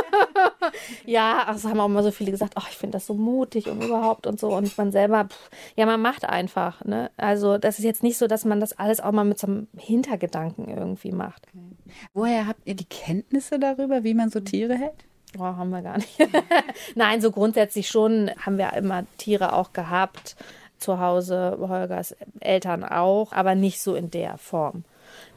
[1.06, 3.84] ja, das haben auch immer so viele gesagt, oh, ich finde das so mutig und
[3.84, 4.50] überhaupt und so.
[4.50, 6.84] Und man selber, pff, ja, man macht einfach.
[6.86, 7.12] Ne?
[7.17, 9.67] Also das ist jetzt nicht so, dass man das alles auch mal mit so einem
[9.78, 11.48] Hintergedanken irgendwie macht.
[11.48, 12.06] Okay.
[12.13, 15.06] Woher habt ihr die Kenntnisse darüber, wie man so Tiere hält?
[15.38, 16.17] Oh, haben wir gar nicht.
[16.95, 20.36] Nein, so grundsätzlich schon haben wir immer Tiere auch gehabt.
[20.80, 24.86] Zu Hause, Holgers Eltern auch, aber nicht so in der Form.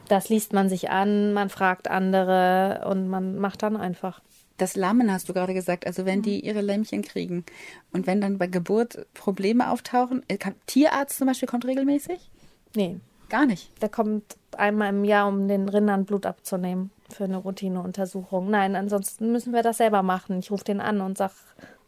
[0.07, 4.21] Das liest man sich an, man fragt andere und man macht dann einfach.
[4.57, 7.43] Das Lammen hast du gerade gesagt, also wenn die ihre Lämmchen kriegen
[7.91, 10.37] und wenn dann bei Geburt Probleme auftauchen, äh,
[10.67, 12.29] Tierarzt zum Beispiel kommt regelmäßig?
[12.75, 12.99] Nee.
[13.29, 13.71] Gar nicht.
[13.81, 18.49] Der kommt einmal im Jahr, um den Rindern Blut abzunehmen für eine Routineuntersuchung.
[18.49, 20.37] Nein, ansonsten müssen wir das selber machen.
[20.37, 21.33] Ich rufe den an und sage,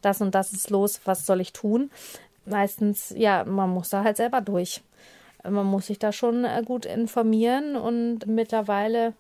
[0.02, 1.92] das und das ist los, was soll ich tun?
[2.46, 4.84] Meistens, ja, man muss da halt selber durch.
[5.44, 9.14] Man muss sich da schon äh, gut informieren und mittlerweile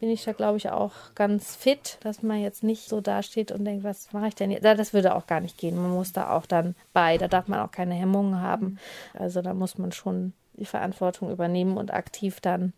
[0.00, 3.64] bin ich da, glaube ich, auch ganz fit, dass man jetzt nicht so dasteht und
[3.64, 4.64] denkt, was mache ich denn jetzt?
[4.64, 5.76] Das würde auch gar nicht gehen.
[5.76, 8.78] Man muss da auch dann bei, da darf man auch keine Hemmungen haben.
[9.14, 12.72] Also da muss man schon die Verantwortung übernehmen und aktiv dann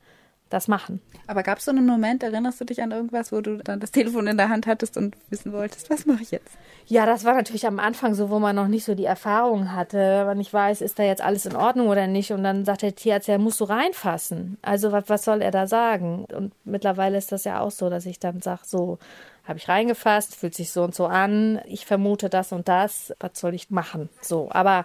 [0.51, 1.01] das machen.
[1.27, 3.93] Aber gab es so einen Moment, erinnerst du dich an irgendwas, wo du dann das
[3.93, 6.51] Telefon in der Hand hattest und wissen wolltest, was mache ich jetzt?
[6.87, 9.97] Ja, das war natürlich am Anfang so, wo man noch nicht so die Erfahrung hatte,
[9.97, 12.33] wenn man nicht weiß, ist da jetzt alles in Ordnung oder nicht.
[12.33, 14.59] Und dann sagt der Tierarzt, ja, musst du reinfassen.
[14.61, 16.27] Also was, was soll er da sagen?
[16.35, 18.99] Und mittlerweile ist das ja auch so, dass ich dann sage, so,
[19.45, 23.33] habe ich reingefasst, fühlt sich so und so an, ich vermute das und das, was
[23.35, 24.09] soll ich machen?
[24.21, 24.85] So, aber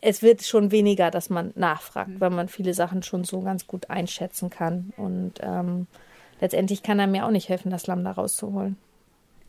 [0.00, 2.20] es wird schon weniger, dass man nachfragt, mhm.
[2.20, 4.92] weil man viele Sachen schon so ganz gut einschätzen kann.
[4.96, 5.86] Und ähm,
[6.40, 8.76] letztendlich kann er mir auch nicht helfen, das Lamm da rauszuholen.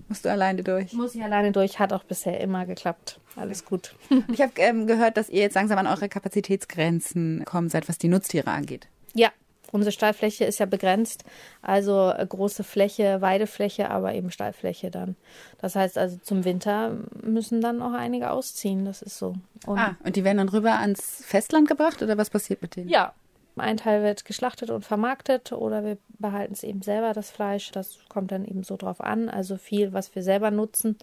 [0.08, 0.92] Musst du alleine durch?
[0.92, 3.20] Muss ich alleine durch, hat auch bisher immer geklappt.
[3.38, 3.96] Alles gut.
[4.34, 8.10] Ich habe ähm, gehört, dass ihr jetzt langsam an eure Kapazitätsgrenzen kommen seid, was die
[8.10, 8.90] Nutztiere angeht.
[9.14, 9.30] Ja,
[9.72, 11.24] Unsere Stallfläche ist ja begrenzt,
[11.62, 15.16] also äh, große Fläche, Weidefläche, aber eben Stallfläche dann.
[15.60, 19.36] Das heißt also zum Winter müssen dann auch einige ausziehen, das ist so.
[19.66, 22.90] Und ah, und die werden dann rüber ans Festland gebracht oder was passiert mit denen?
[22.90, 23.14] Ja,
[23.58, 27.72] ein Teil wird geschlachtet und vermarktet oder wir behalten es eben selber, das Fleisch.
[27.72, 29.30] Das kommt dann eben so drauf an.
[29.30, 30.98] Also viel, was wir selber nutzen.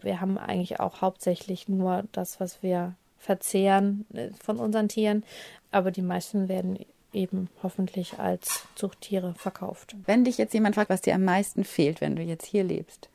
[0.00, 5.24] Wir haben eigentlich auch hauptsächlich nur das, was wir verzehren äh, von unseren Tieren.
[5.70, 6.78] Aber die meisten werden
[7.12, 9.96] eben hoffentlich als Zuchttiere verkauft.
[10.06, 13.08] Wenn dich jetzt jemand fragt, was dir am meisten fehlt, wenn du jetzt hier lebst,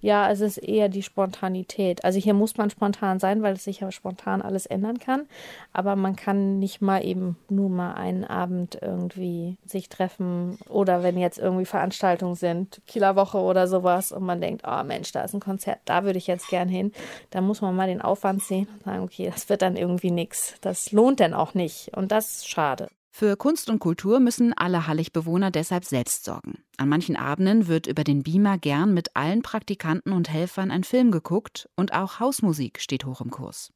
[0.00, 2.04] ja, es ist eher die Spontanität.
[2.04, 5.26] Also hier muss man spontan sein, weil es sich ja spontan alles ändern kann.
[5.72, 11.18] Aber man kann nicht mal eben nur mal einen Abend irgendwie sich treffen oder wenn
[11.18, 15.34] jetzt irgendwie Veranstaltungen sind, Kieler Woche oder sowas und man denkt, oh Mensch, da ist
[15.34, 16.92] ein Konzert, da würde ich jetzt gern hin.
[17.30, 20.54] Dann muss man mal den Aufwand sehen und sagen, okay, das wird dann irgendwie nichts.
[20.60, 21.96] Das lohnt denn auch nicht.
[21.96, 22.88] Und das ist schade.
[23.16, 26.64] Für Kunst und Kultur müssen alle Halligbewohner deshalb selbst sorgen.
[26.78, 31.12] An manchen Abenden wird über den Beamer gern mit allen Praktikanten und Helfern ein Film
[31.12, 33.72] geguckt und auch Hausmusik steht hoch im Kurs.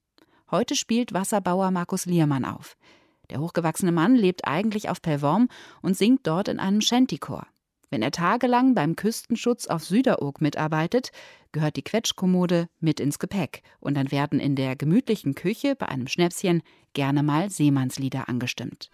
[0.51, 2.77] Heute spielt Wasserbauer Markus Liermann auf.
[3.31, 5.48] Der hochgewachsene Mann lebt eigentlich auf Pelvorm
[5.83, 7.46] und singt dort in einem Shantychor.
[7.90, 11.11] Wenn er tagelang beim Küstenschutz auf Süderoog mitarbeitet,
[11.53, 16.07] gehört die Quetschkommode mit ins Gepäck und dann werden in der gemütlichen Küche bei einem
[16.07, 18.90] Schnäpschen gerne mal Seemannslieder angestimmt.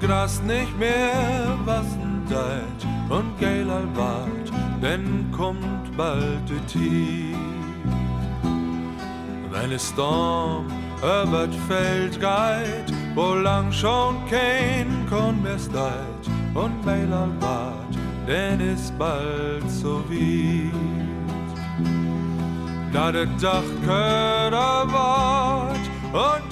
[0.00, 4.50] Gras nicht mehr wassen deit und geiler wart,
[4.82, 7.36] denn kommt bald die Tief.
[9.50, 10.66] Wenn es Storm
[10.98, 17.94] über Feld geht, wo lang schon kein Korn mehr steit und geiler wart,
[18.26, 20.72] denn ist bald so weit.
[22.92, 23.62] Da der Dach
[24.90, 26.49] wart und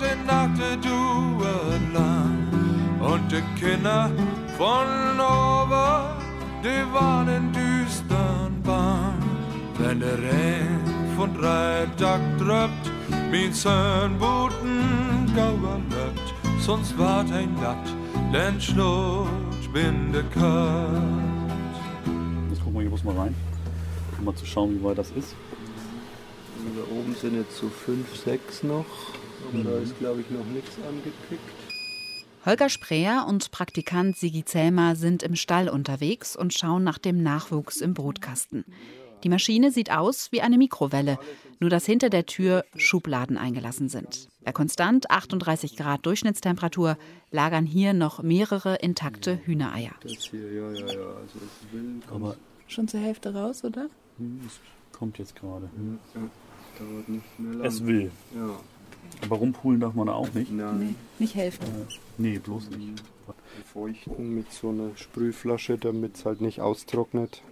[3.31, 4.11] die Kinder
[4.57, 6.17] von over,
[6.62, 9.23] die waren in düstern Bahn.
[9.79, 10.81] Wenn der Regen
[11.17, 12.91] von drei Tag tröppt,
[13.31, 17.87] min Sönbuten gauer löpt, sonst wart ein Natt,
[18.33, 19.29] denn Schnurrt
[19.73, 20.87] bin der Kalt.
[22.51, 23.35] Jetzt gucken wir hier muss mal rein,
[24.19, 25.35] um mal zu schauen, wie weit das ist.
[26.77, 28.87] Da oben sind jetzt so fünf, sechs noch,
[29.49, 29.64] aber mhm.
[29.64, 31.58] da ist glaube ich noch nichts angekickt.
[32.44, 37.81] Holger Spreer und Praktikant Sigi Zellmer sind im Stall unterwegs und schauen nach dem Nachwuchs
[37.81, 38.64] im Brutkasten.
[39.24, 41.18] Die Maschine sieht aus wie eine Mikrowelle,
[41.59, 44.29] nur dass hinter der Tür Schubladen eingelassen sind.
[44.44, 46.96] Bei konstant 38 Grad Durchschnittstemperatur
[47.33, 49.92] lagern hier noch mehrere intakte Hühnereier.
[52.11, 52.37] Aber
[52.68, 53.88] Schon zur Hälfte raus, oder?
[54.46, 54.61] es
[54.92, 55.68] kommt jetzt gerade.
[57.64, 58.11] Es will.
[59.23, 60.51] Aber rumpulen darf man da auch nicht.
[60.53, 60.94] nein.
[61.18, 61.66] Nicht Hälfte.
[62.16, 63.03] Nee, bloß nicht.
[63.73, 67.42] Feuchten mit so einer Sprühflasche, damit es halt nicht austrocknet,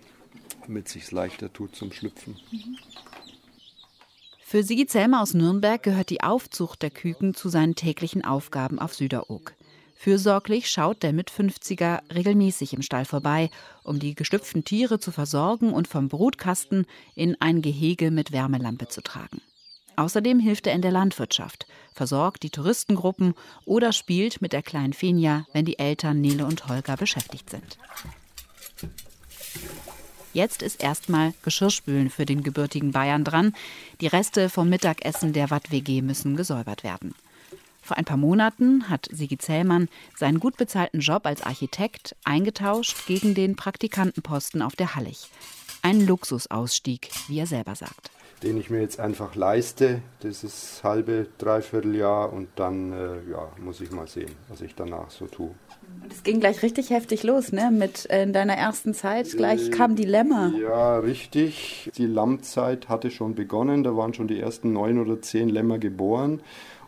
[0.67, 2.37] damit es sich leichter tut zum Schlüpfen.
[4.41, 8.95] Für Sigi Zellmer aus Nürnberg gehört die Aufzucht der Küken zu seinen täglichen Aufgaben auf
[8.95, 9.55] Süderoog.
[9.97, 13.51] Fürsorglich schaut der Mit-50er regelmäßig im Stall vorbei,
[13.83, 19.01] um die geschlüpften Tiere zu versorgen und vom Brutkasten in ein Gehege mit Wärmelampe zu
[19.01, 19.41] tragen.
[19.97, 25.47] Außerdem hilft er in der Landwirtschaft, versorgt die Touristengruppen oder spielt mit der kleinen Finja,
[25.53, 27.79] wenn die Eltern Nele und Holger beschäftigt sind.
[30.35, 33.55] Jetzt ist erstmal Geschirrspülen für den gebürtigen Bayern dran.
[34.03, 37.15] Die Reste vom Mittagessen der Watt-WG müssen gesäubert werden.
[37.81, 43.35] Vor ein paar Monaten hat Sigi Zellmann seinen gut bezahlten Job als Architekt eingetauscht gegen
[43.35, 45.31] den Praktikantenposten auf der Hallig.
[45.81, 48.11] Ein Luxusausstieg, wie er selber sagt.
[48.43, 53.49] Den ich mir jetzt einfach leiste, das ist halbe, dreiviertel Jahr und dann äh, ja,
[53.59, 55.51] muss ich mal sehen, was ich danach so tue.
[56.03, 57.71] Und es ging gleich richtig heftig los, ne?
[57.73, 60.53] Mit äh, in deiner ersten Zeit gleich kam Dilemma.
[60.61, 61.91] Ja, richtig.
[61.97, 63.85] Die Lammzeit hatte schon begonnen.
[63.85, 66.41] Da waren schon die ersten neun oder zehn Lämmer geboren.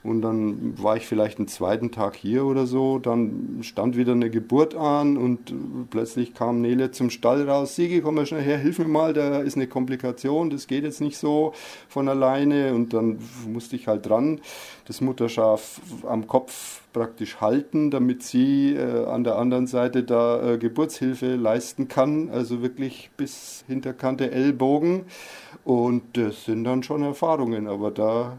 [0.02, 2.98] Und dann war ich vielleicht einen zweiten Tag hier oder so.
[2.98, 5.52] Dann stand wieder eine Geburt an und
[5.90, 7.74] plötzlich kam Nele zum Stall raus.
[7.74, 11.00] Sigi, komm mal schnell her, hilf mir mal, da ist eine Komplikation, das geht jetzt
[11.00, 11.52] nicht so
[11.88, 12.74] von alleine.
[12.74, 14.40] Und dann musste ich halt dran,
[14.86, 20.58] das Mutterschaf am Kopf praktisch halten, damit sie äh, an der anderen Seite da äh,
[20.58, 22.30] Geburtshilfe leisten kann.
[22.30, 25.04] Also wirklich bis Hinterkante Ellbogen.
[25.64, 28.38] Und das sind dann schon Erfahrungen, aber da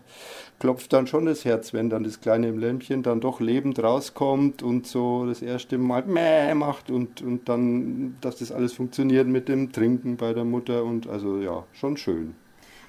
[0.59, 4.85] klopft dann schon das Herz, wenn dann das kleine Lämmchen dann doch lebend rauskommt und
[4.85, 9.71] so das erste Mal Mäh macht und, und dann, dass das alles funktioniert mit dem
[9.71, 12.35] Trinken bei der Mutter und also ja, schon schön.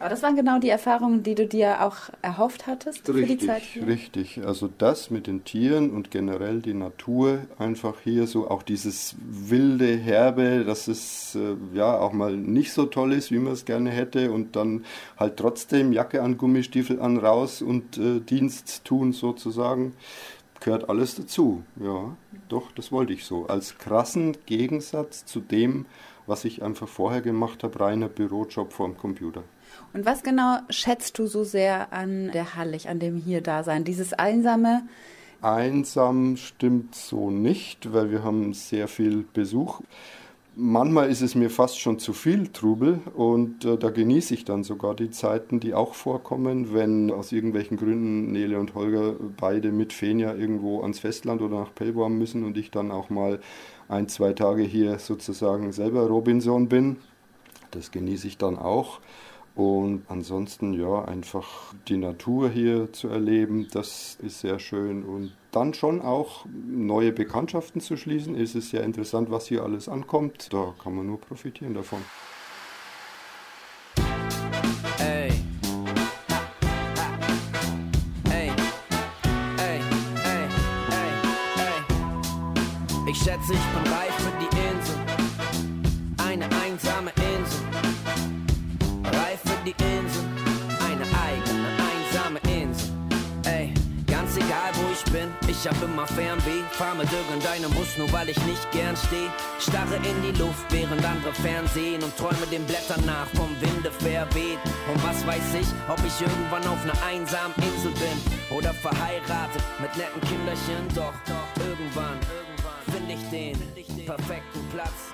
[0.01, 3.47] Aber das waren genau die Erfahrungen, die du dir auch erhofft hattest für die Richtig,
[3.47, 3.87] Zeit hier.
[3.87, 4.41] richtig.
[4.47, 9.95] Also das mit den Tieren und generell die Natur einfach hier so auch dieses wilde
[9.95, 13.91] Herbe, dass es äh, ja auch mal nicht so toll ist, wie man es gerne
[13.91, 14.87] hätte und dann
[15.19, 19.93] halt trotzdem Jacke an, Gummistiefel an, raus und äh, Dienst tun sozusagen,
[20.61, 21.63] gehört alles dazu.
[21.79, 22.17] Ja,
[22.49, 23.47] doch, das wollte ich so.
[23.49, 25.85] Als krassen Gegensatz zu dem,
[26.27, 29.43] was ich einfach vorher gemacht habe, reiner Bürojob vorm Computer.
[29.93, 33.85] Und was genau schätzt du so sehr an der Hallig, an dem hier Dasein?
[33.85, 34.83] Dieses einsame,
[35.43, 39.81] Einsam stimmt so nicht, weil wir haben sehr viel Besuch.
[40.55, 44.65] Manchmal ist es mir fast schon zu viel Trubel und äh, da genieße ich dann
[44.65, 49.93] sogar die Zeiten, die auch vorkommen, wenn aus irgendwelchen Gründen Nele und Holger beide mit
[49.95, 53.41] Fenja irgendwo ans Festland oder nach Pellworm müssen und ich dann auch mal
[53.89, 56.97] ein, zwei Tage hier sozusagen selber Robinson bin.
[57.71, 59.01] Das genieße ich dann auch.
[59.61, 65.03] Und ansonsten, ja, einfach die Natur hier zu erleben, das ist sehr schön.
[65.05, 68.37] Und dann schon auch neue Bekanntschaften zu schließen.
[68.37, 70.51] Es ist sehr interessant, was hier alles ankommt.
[70.51, 71.99] Da kann man nur profitieren davon.
[74.99, 75.31] Ey.
[78.31, 78.49] Ey.
[78.49, 78.51] Ey.
[79.59, 79.81] Ey.
[80.25, 80.49] Ey.
[81.59, 83.11] Ey.
[83.11, 83.90] Ich schätze, ich bin
[89.79, 90.25] die Insel.
[90.87, 92.91] Eine eigene einsame Insel.
[93.45, 93.73] Ey,
[94.07, 96.63] ganz egal wo ich bin, ich hab immer Fernweh.
[96.73, 99.29] Fahr mit irgendeinem Bus, nur weil ich nicht gern steh.
[99.59, 104.61] Starre in die Luft, während andere Fernsehen und träume den Blättern nach, vom Winde verweht.
[104.91, 109.95] Und was weiß ich, ob ich irgendwann auf einer einsamen Insel bin oder verheiratet mit
[109.97, 110.83] netten Kinderchen.
[110.95, 115.10] Doch, doch, irgendwann, irgendwann finde ich den perfekten Platz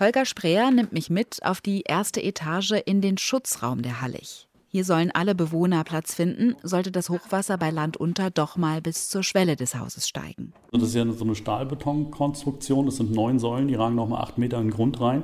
[0.00, 4.48] Holger Spreer nimmt mich mit auf die erste Etage in den Schutzraum der Hallig.
[4.66, 9.08] Hier sollen alle Bewohner Platz finden, sollte das Hochwasser bei Land unter doch mal bis
[9.08, 10.52] zur Schwelle des Hauses steigen.
[10.72, 12.86] Das ist ja so eine Stahlbetonkonstruktion.
[12.86, 15.22] Das sind neun Säulen, die ragen nochmal acht Meter in den Grund rein.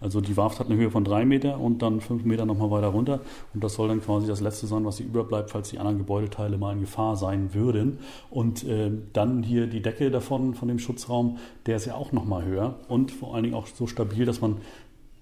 [0.00, 2.88] Also die Warft hat eine Höhe von drei Meter und dann fünf Meter nochmal weiter
[2.88, 3.20] runter.
[3.52, 6.56] Und das soll dann quasi das letzte sein, was hier überbleibt, falls die anderen Gebäudeteile
[6.56, 7.98] mal in Gefahr sein würden.
[8.30, 12.44] Und äh, dann hier die Decke davon, von dem Schutzraum, der ist ja auch nochmal
[12.44, 14.58] höher und vor allen Dingen auch so stabil, dass man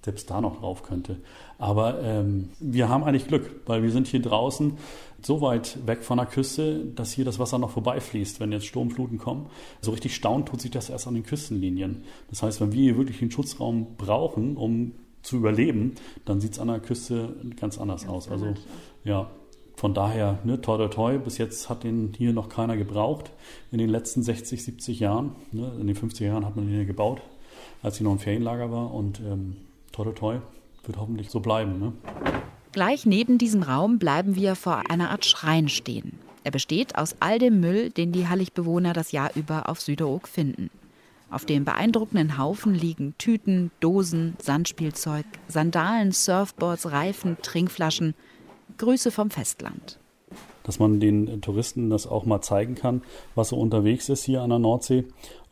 [0.07, 1.17] selbst da noch drauf könnte.
[1.57, 4.77] Aber ähm, wir haben eigentlich Glück, weil wir sind hier draußen
[5.21, 9.17] so weit weg von der Küste, dass hier das Wasser noch vorbeifließt, wenn jetzt Sturmfluten
[9.17, 9.47] kommen.
[9.81, 12.03] So richtig staunen tut sich das erst an den Küstenlinien.
[12.29, 14.93] Das heißt, wenn wir hier wirklich den Schutzraum brauchen, um
[15.23, 15.95] zu überleben,
[16.25, 18.29] dann sieht es an der Küste ganz anders ganz aus.
[18.29, 18.53] Also
[19.03, 19.29] ja,
[19.75, 23.31] von daher, ne, toi, toi, toi, bis jetzt hat den hier noch keiner gebraucht.
[23.71, 26.85] In den letzten 60, 70 Jahren, ne, in den 50er Jahren hat man den hier
[26.85, 27.21] gebaut,
[27.83, 28.93] als hier noch ein Ferienlager war.
[28.93, 29.57] Und ähm,
[29.91, 30.35] toi, toi, toi,
[30.83, 31.79] wird hoffentlich so bleiben.
[31.79, 31.93] Ne?
[32.77, 36.19] Gleich neben diesem Raum bleiben wir vor einer Art Schrein stehen.
[36.43, 40.69] Er besteht aus all dem Müll, den die Halligbewohner das Jahr über auf Süderoog finden.
[41.31, 48.13] Auf dem beeindruckenden Haufen liegen Tüten, Dosen, Sandspielzeug, Sandalen, Surfboards, Reifen, Trinkflaschen.
[48.77, 49.97] Grüße vom Festland.
[50.61, 53.01] Dass man den Touristen das auch mal zeigen kann,
[53.33, 55.05] was so unterwegs ist hier an der Nordsee.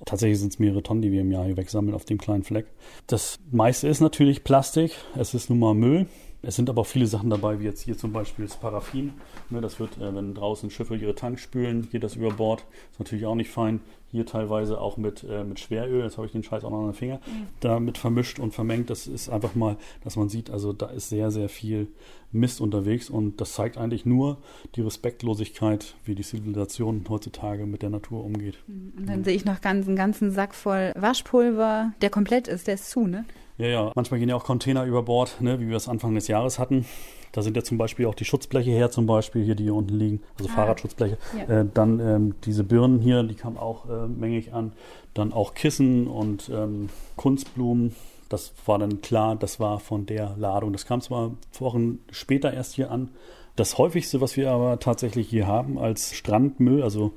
[0.06, 2.68] Tatsächlich sind es mehrere Tonnen, die wir im Jahr hier wegsammeln auf dem kleinen Fleck.
[3.08, 4.92] Das meiste ist natürlich Plastik.
[5.16, 6.06] Es ist nun mal Müll.
[6.46, 9.14] Es sind aber auch viele Sachen dabei, wie jetzt hier zum Beispiel das Paraffin.
[9.50, 12.66] Ne, das wird, äh, wenn draußen Schiffe ihre Tanks spülen, geht das über Bord.
[12.92, 13.80] Ist natürlich auch nicht fein.
[14.12, 16.04] Hier teilweise auch mit, äh, mit Schweröl.
[16.04, 17.16] Jetzt habe ich den Scheiß auch noch an den Finger.
[17.26, 17.48] Mhm.
[17.60, 18.90] Damit vermischt und vermengt.
[18.90, 21.88] Das ist einfach mal, dass man sieht, also da ist sehr, sehr viel
[22.32, 23.10] Mist unterwegs.
[23.10, 24.38] Und das zeigt eigentlich nur
[24.76, 28.60] die Respektlosigkeit, wie die Zivilisation heutzutage mit der Natur umgeht.
[28.68, 28.94] Mhm.
[28.98, 32.76] Und dann sehe ich noch ganz, einen ganzen Sack voll Waschpulver, der komplett ist, der
[32.76, 33.26] ist zu, ne?
[33.58, 33.92] Ja, ja.
[33.96, 36.86] Manchmal gehen ja auch Container über Bord, ne, wie wir es Anfang des Jahres hatten.
[37.32, 39.94] Da sind ja zum Beispiel auch die Schutzbleche her, zum Beispiel hier, die hier unten
[39.94, 41.18] liegen, also ah, Fahrradschutzbleche.
[41.38, 41.62] Ja.
[41.62, 44.72] Äh, dann ähm, diese Birnen hier, die kamen auch äh, mängig an.
[45.14, 47.94] Dann auch Kissen und ähm, Kunstblumen.
[48.30, 50.72] Das war dann klar, das war von der Ladung.
[50.72, 53.10] Das kam zwar Wochen später erst hier an.
[53.56, 57.14] Das häufigste, was wir aber tatsächlich hier haben als Strandmüll, also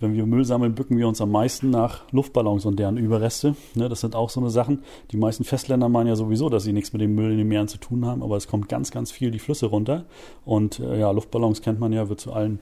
[0.00, 3.56] wenn wir Müll sammeln, bücken wir uns am meisten nach Luftballons und deren Überreste.
[3.74, 4.82] Ne, das sind auch so eine Sachen.
[5.10, 7.68] Die meisten Festländer meinen ja sowieso, dass sie nichts mit dem Müll in den Meeren
[7.68, 10.04] zu tun haben, aber es kommt ganz, ganz viel die Flüsse runter.
[10.44, 12.60] Und äh, ja, Luftballons kennt man ja, wird zu allen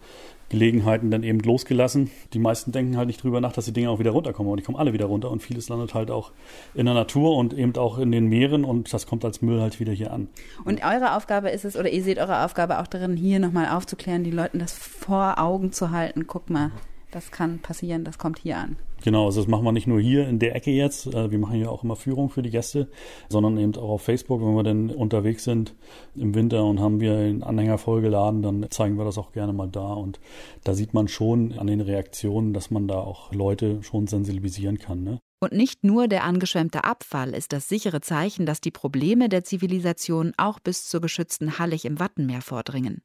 [0.49, 2.11] Gelegenheiten dann eben losgelassen.
[2.33, 4.63] Die meisten denken halt nicht drüber nach, dass die Dinge auch wieder runterkommen, aber die
[4.63, 6.31] kommen alle wieder runter und vieles landet halt auch
[6.75, 9.81] in der Natur und eben auch in den Meeren und das kommt als Müll halt
[9.81, 10.29] wieder hier an.
[10.65, 14.23] Und eure Aufgabe ist es, oder ihr seht eure Aufgabe auch darin, hier nochmal aufzuklären,
[14.23, 16.27] die Leuten das vor Augen zu halten.
[16.27, 16.71] Guck mal,
[17.15, 18.77] das kann passieren, das kommt hier an.
[19.03, 21.07] Genau, also das machen wir nicht nur hier in der Ecke jetzt.
[21.07, 22.89] Äh, wir machen hier auch immer Führung für die Gäste,
[23.29, 25.75] sondern eben auch auf Facebook, wenn wir dann unterwegs sind
[26.17, 29.69] im Winter und haben wir einen Anhänger vollgeladen, dann zeigen wir das auch gerne mal
[29.69, 29.93] da.
[29.93, 30.21] Und
[30.65, 35.05] da sieht man schon an den Reaktionen, dass man da auch Leute schon sensibilisieren kann.
[35.05, 35.21] Ne?
[35.41, 40.33] Und nicht nur der angeschwemmte Abfall ist das sichere Zeichen, dass die Probleme der Zivilisation
[40.39, 43.03] auch bis zur geschützten Hallig im Wattenmeer vordringen.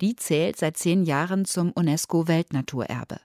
[0.00, 3.18] Die zählt seit zehn Jahren zum UNESCO-Weltnaturerbe.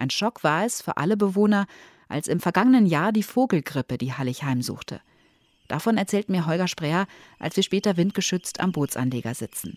[0.00, 1.66] Ein Schock war es für alle Bewohner,
[2.08, 5.02] als im vergangenen Jahr die Vogelgrippe die Hallig heimsuchte.
[5.68, 7.06] Davon erzählt mir Holger Spreer,
[7.38, 9.76] als wir später windgeschützt am Bootsanleger sitzen.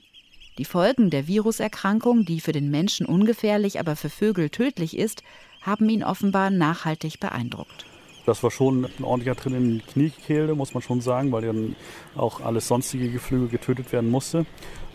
[0.57, 5.23] Die Folgen der Viruserkrankung, die für den Menschen ungefährlich, aber für Vögel tödlich ist,
[5.61, 7.85] haben ihn offenbar nachhaltig beeindruckt.
[8.25, 11.75] Das war schon ein ordentlicher Tritt in die Kniekehle, muss man schon sagen, weil dann
[12.15, 14.45] auch alles sonstige Geflügel getötet werden musste.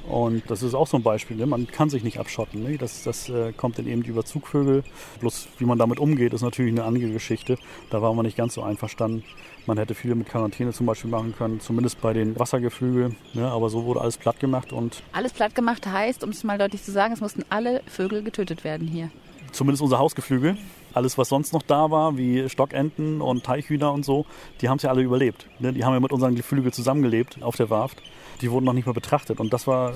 [0.09, 1.37] Und das ist auch so ein Beispiel.
[1.37, 1.47] Ne?
[1.47, 2.63] Man kann sich nicht abschotten.
[2.63, 2.79] Ne?
[2.79, 4.83] Das, das äh, kommt dann eben über Zugvögel.
[5.21, 7.59] Bloß wie man damit umgeht, ist natürlich eine andere Geschichte.
[7.91, 9.23] Da war man nicht ganz so einverstanden.
[9.67, 13.15] Man hätte viele mit Quarantäne zum Beispiel machen können, zumindest bei den Wassergeflügel.
[13.35, 13.51] Ne?
[13.51, 14.73] Aber so wurde alles platt gemacht.
[14.73, 18.23] Und alles platt gemacht heißt, um es mal deutlich zu sagen, es mussten alle Vögel
[18.23, 19.11] getötet werden hier.
[19.53, 20.57] Zumindest unser Hausgeflügel.
[20.99, 24.27] Alles, was sonst noch da war, wie Stockenten und Teichhühner und so,
[24.61, 25.47] die haben es ja alle überlebt.
[25.61, 25.73] Ne?
[25.73, 28.03] Die haben ja mit unseren Geflügel zusammengelebt auf der Warft
[28.41, 29.41] die wurden noch nicht mal betrachtet.
[29.41, 29.95] Und das war,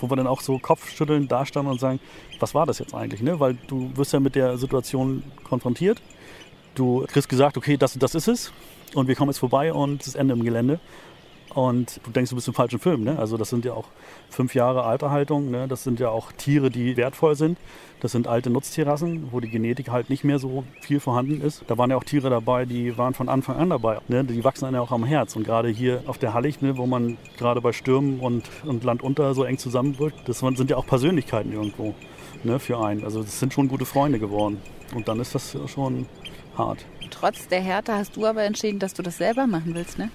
[0.00, 2.00] wo wir dann auch so kopfschüttelnd dastanden und sagen,
[2.38, 3.22] was war das jetzt eigentlich?
[3.22, 3.40] Ne?
[3.40, 6.00] Weil du wirst ja mit der Situation konfrontiert.
[6.74, 8.52] Du kriegst gesagt, okay, das, das ist es.
[8.94, 10.78] Und wir kommen jetzt vorbei und es ist Ende im Gelände.
[11.56, 13.02] Und du denkst, du bist im falschen Film.
[13.02, 13.18] Ne?
[13.18, 13.86] Also das sind ja auch
[14.28, 15.50] fünf Jahre Alterhaltung.
[15.50, 15.66] Ne?
[15.66, 17.56] Das sind ja auch Tiere, die wertvoll sind.
[18.00, 21.64] Das sind alte Nutztierrassen, wo die Genetik halt nicht mehr so viel vorhanden ist.
[21.66, 24.00] Da waren ja auch Tiere dabei, die waren von Anfang an dabei.
[24.08, 24.22] Ne?
[24.22, 25.34] Die wachsen dann ja auch am Herz.
[25.34, 29.02] Und gerade hier auf der Hallig, ne, wo man gerade bei Stürmen und, und Land
[29.02, 31.94] unter so eng zusammenwirkt, das sind ja auch Persönlichkeiten irgendwo
[32.44, 33.02] ne, für einen.
[33.02, 34.60] Also das sind schon gute Freunde geworden.
[34.94, 36.04] Und dann ist das schon
[36.58, 36.84] hart.
[37.10, 40.10] Trotz der Härte hast du aber entschieden, dass du das selber machen willst, ne?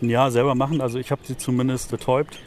[0.00, 0.80] Ja, selber machen.
[0.80, 2.38] Also ich habe sie zumindest betäubt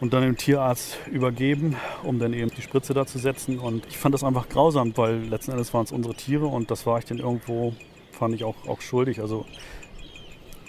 [0.00, 3.58] und dann dem Tierarzt übergeben, um dann eben die Spritze da zu setzen.
[3.58, 6.86] Und ich fand das einfach grausam, weil letzten Endes waren es unsere Tiere und das
[6.86, 7.74] war ich dann irgendwo,
[8.12, 9.20] fand ich auch, auch schuldig.
[9.20, 9.46] Also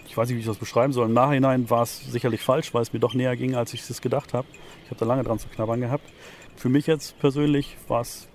[0.07, 1.07] ich weiß nicht, wie ich das beschreiben soll.
[1.07, 4.01] Im Nachhinein war es sicherlich falsch, weil es mir doch näher ging, als ich es
[4.01, 4.47] gedacht habe.
[4.85, 6.09] Ich habe da lange dran zu knabbern gehabt.
[6.55, 8.29] Für mich jetzt persönlich war es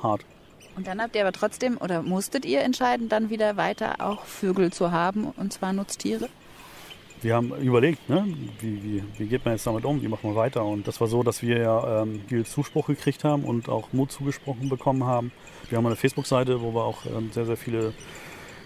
[0.00, 0.24] hart.
[0.76, 4.72] Und dann habt ihr aber trotzdem oder musstet ihr entscheiden, dann wieder weiter auch Vögel
[4.72, 6.28] zu haben, und zwar Nutztiere?
[7.22, 8.26] Wir haben überlegt, ne,
[8.60, 10.64] wie, wie, wie, geht man jetzt damit um, wie machen wir weiter.
[10.64, 14.12] Und das war so, dass wir ja ähm, viel Zuspruch gekriegt haben und auch Mut
[14.12, 15.32] zugesprochen bekommen haben.
[15.68, 17.92] Wir haben eine Facebook-Seite, wo wir auch ähm, sehr, sehr viele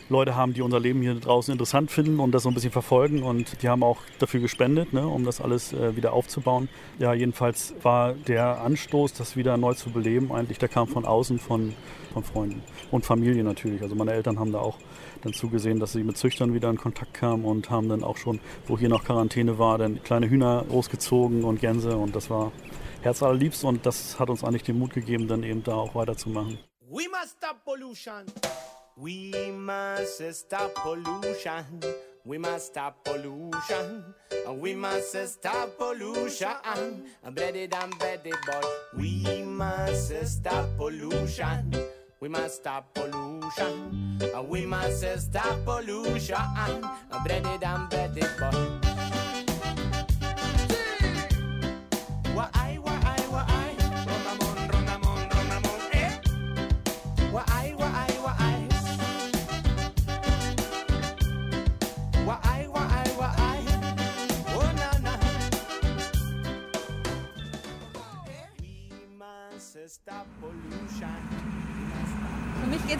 [0.09, 3.22] Leute haben, die unser Leben hier draußen interessant finden und das so ein bisschen verfolgen.
[3.22, 6.68] Und die haben auch dafür gespendet, ne, um das alles äh, wieder aufzubauen.
[6.98, 11.38] Ja, jedenfalls war der Anstoß, das wieder neu zu beleben, eigentlich, der kam von außen,
[11.38, 11.74] von,
[12.12, 12.62] von Freunden
[12.93, 13.82] und Familie natürlich.
[13.82, 14.78] Also meine Eltern haben da auch
[15.22, 18.40] dann zugesehen, dass sie mit Züchtern wieder in Kontakt kamen und haben dann auch schon,
[18.66, 22.53] wo hier noch Quarantäne war, dann kleine Hühner großgezogen und Gänse und das war
[23.03, 26.59] herzallerliebst und das hat uns eigentlich den Mut gegeben, dann eben da auch weiterzumachen.
[26.88, 28.26] We must stop pollution.
[28.97, 31.64] We must stop pollution.
[32.24, 34.14] We must stop pollution.
[34.61, 37.03] We must stop pollution.
[37.32, 41.72] Bedded and bedded, but we must stop pollution.
[42.22, 44.20] We must stop pollution.
[44.48, 46.36] We must stop pollution.
[47.24, 48.54] Bedded and bedded, but.
[48.54, 48.91] Für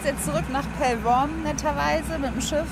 [0.03, 2.67] es jetzt zurück nach Pellworm, netterweise, mit dem Schiff.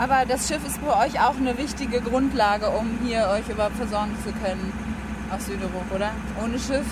[0.00, 4.16] Aber das Schiff ist für euch auch eine wichtige Grundlage, um hier euch überhaupt versorgen
[4.24, 4.72] zu können
[5.30, 6.10] auf Süderup, oder?
[6.42, 6.86] Ohne Schiff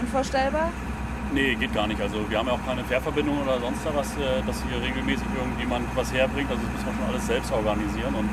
[0.00, 0.70] unvorstellbar?
[1.32, 2.00] Nee, geht gar nicht.
[2.00, 5.86] Also wir haben ja auch keine Fährverbindung oder sonst was, äh, dass hier regelmäßig irgendjemand
[5.94, 6.50] was herbringt.
[6.50, 8.28] Also das müssen wir schon alles selbst organisieren und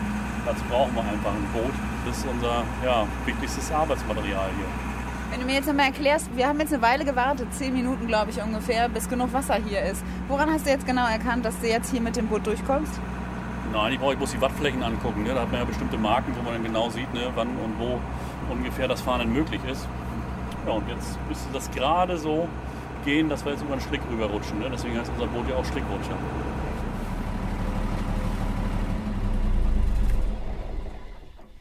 [0.45, 1.73] dazu brauchen wir einfach ein Boot.
[2.05, 4.92] Das ist unser ja, wichtigstes Arbeitsmaterial hier.
[5.33, 8.29] Wenn du mir jetzt nochmal erklärst, wir haben jetzt eine Weile gewartet, zehn Minuten glaube
[8.29, 10.03] ich ungefähr, bis genug Wasser hier ist.
[10.27, 12.93] Woran hast du jetzt genau erkannt, dass du jetzt hier mit dem Boot durchkommst?
[13.71, 15.23] Nein, ich brauche ich muss die Wattflächen angucken.
[15.23, 15.33] Ne?
[15.33, 17.31] Da hat man ja bestimmte Marken, wo man dann genau sieht, ne?
[17.33, 17.99] wann und wo
[18.51, 19.87] ungefähr das Fahren möglich ist.
[20.67, 22.47] Ja, und jetzt müsste das gerade so
[23.03, 24.59] gehen, dass wir jetzt über den Schlick rüberrutschen.
[24.59, 24.69] Ne?
[24.71, 26.15] Deswegen heißt unser Boot ja auch Schlickrutscher.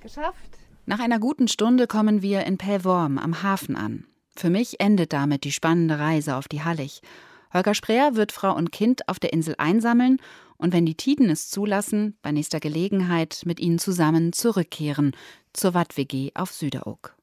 [0.03, 0.52] Geschafft.
[0.85, 4.05] Nach einer guten Stunde kommen wir in Pellworm am Hafen an.
[4.35, 7.03] Für mich endet damit die spannende Reise auf die Hallig.
[7.55, 10.18] Holger Spreer wird Frau und Kind auf der Insel einsammeln
[10.57, 15.12] und wenn die Tiden es zulassen, bei nächster Gelegenheit mit ihnen zusammen zurückkehren
[15.53, 17.14] zur Watt-WG auf Süderoog.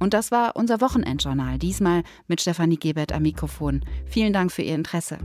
[0.00, 3.84] Und das war unser Wochenendjournal, diesmal mit Stefanie Gebert am Mikrofon.
[4.06, 5.18] Vielen Dank für Ihr Interesse.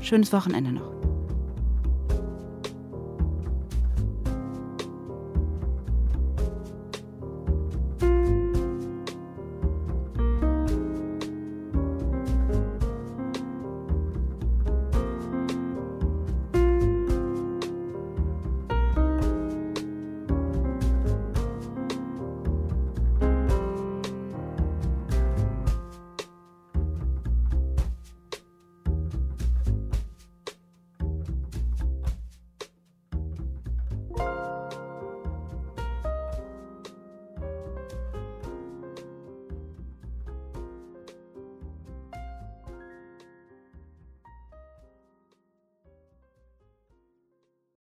[0.00, 1.15] Schönes Wochenende noch.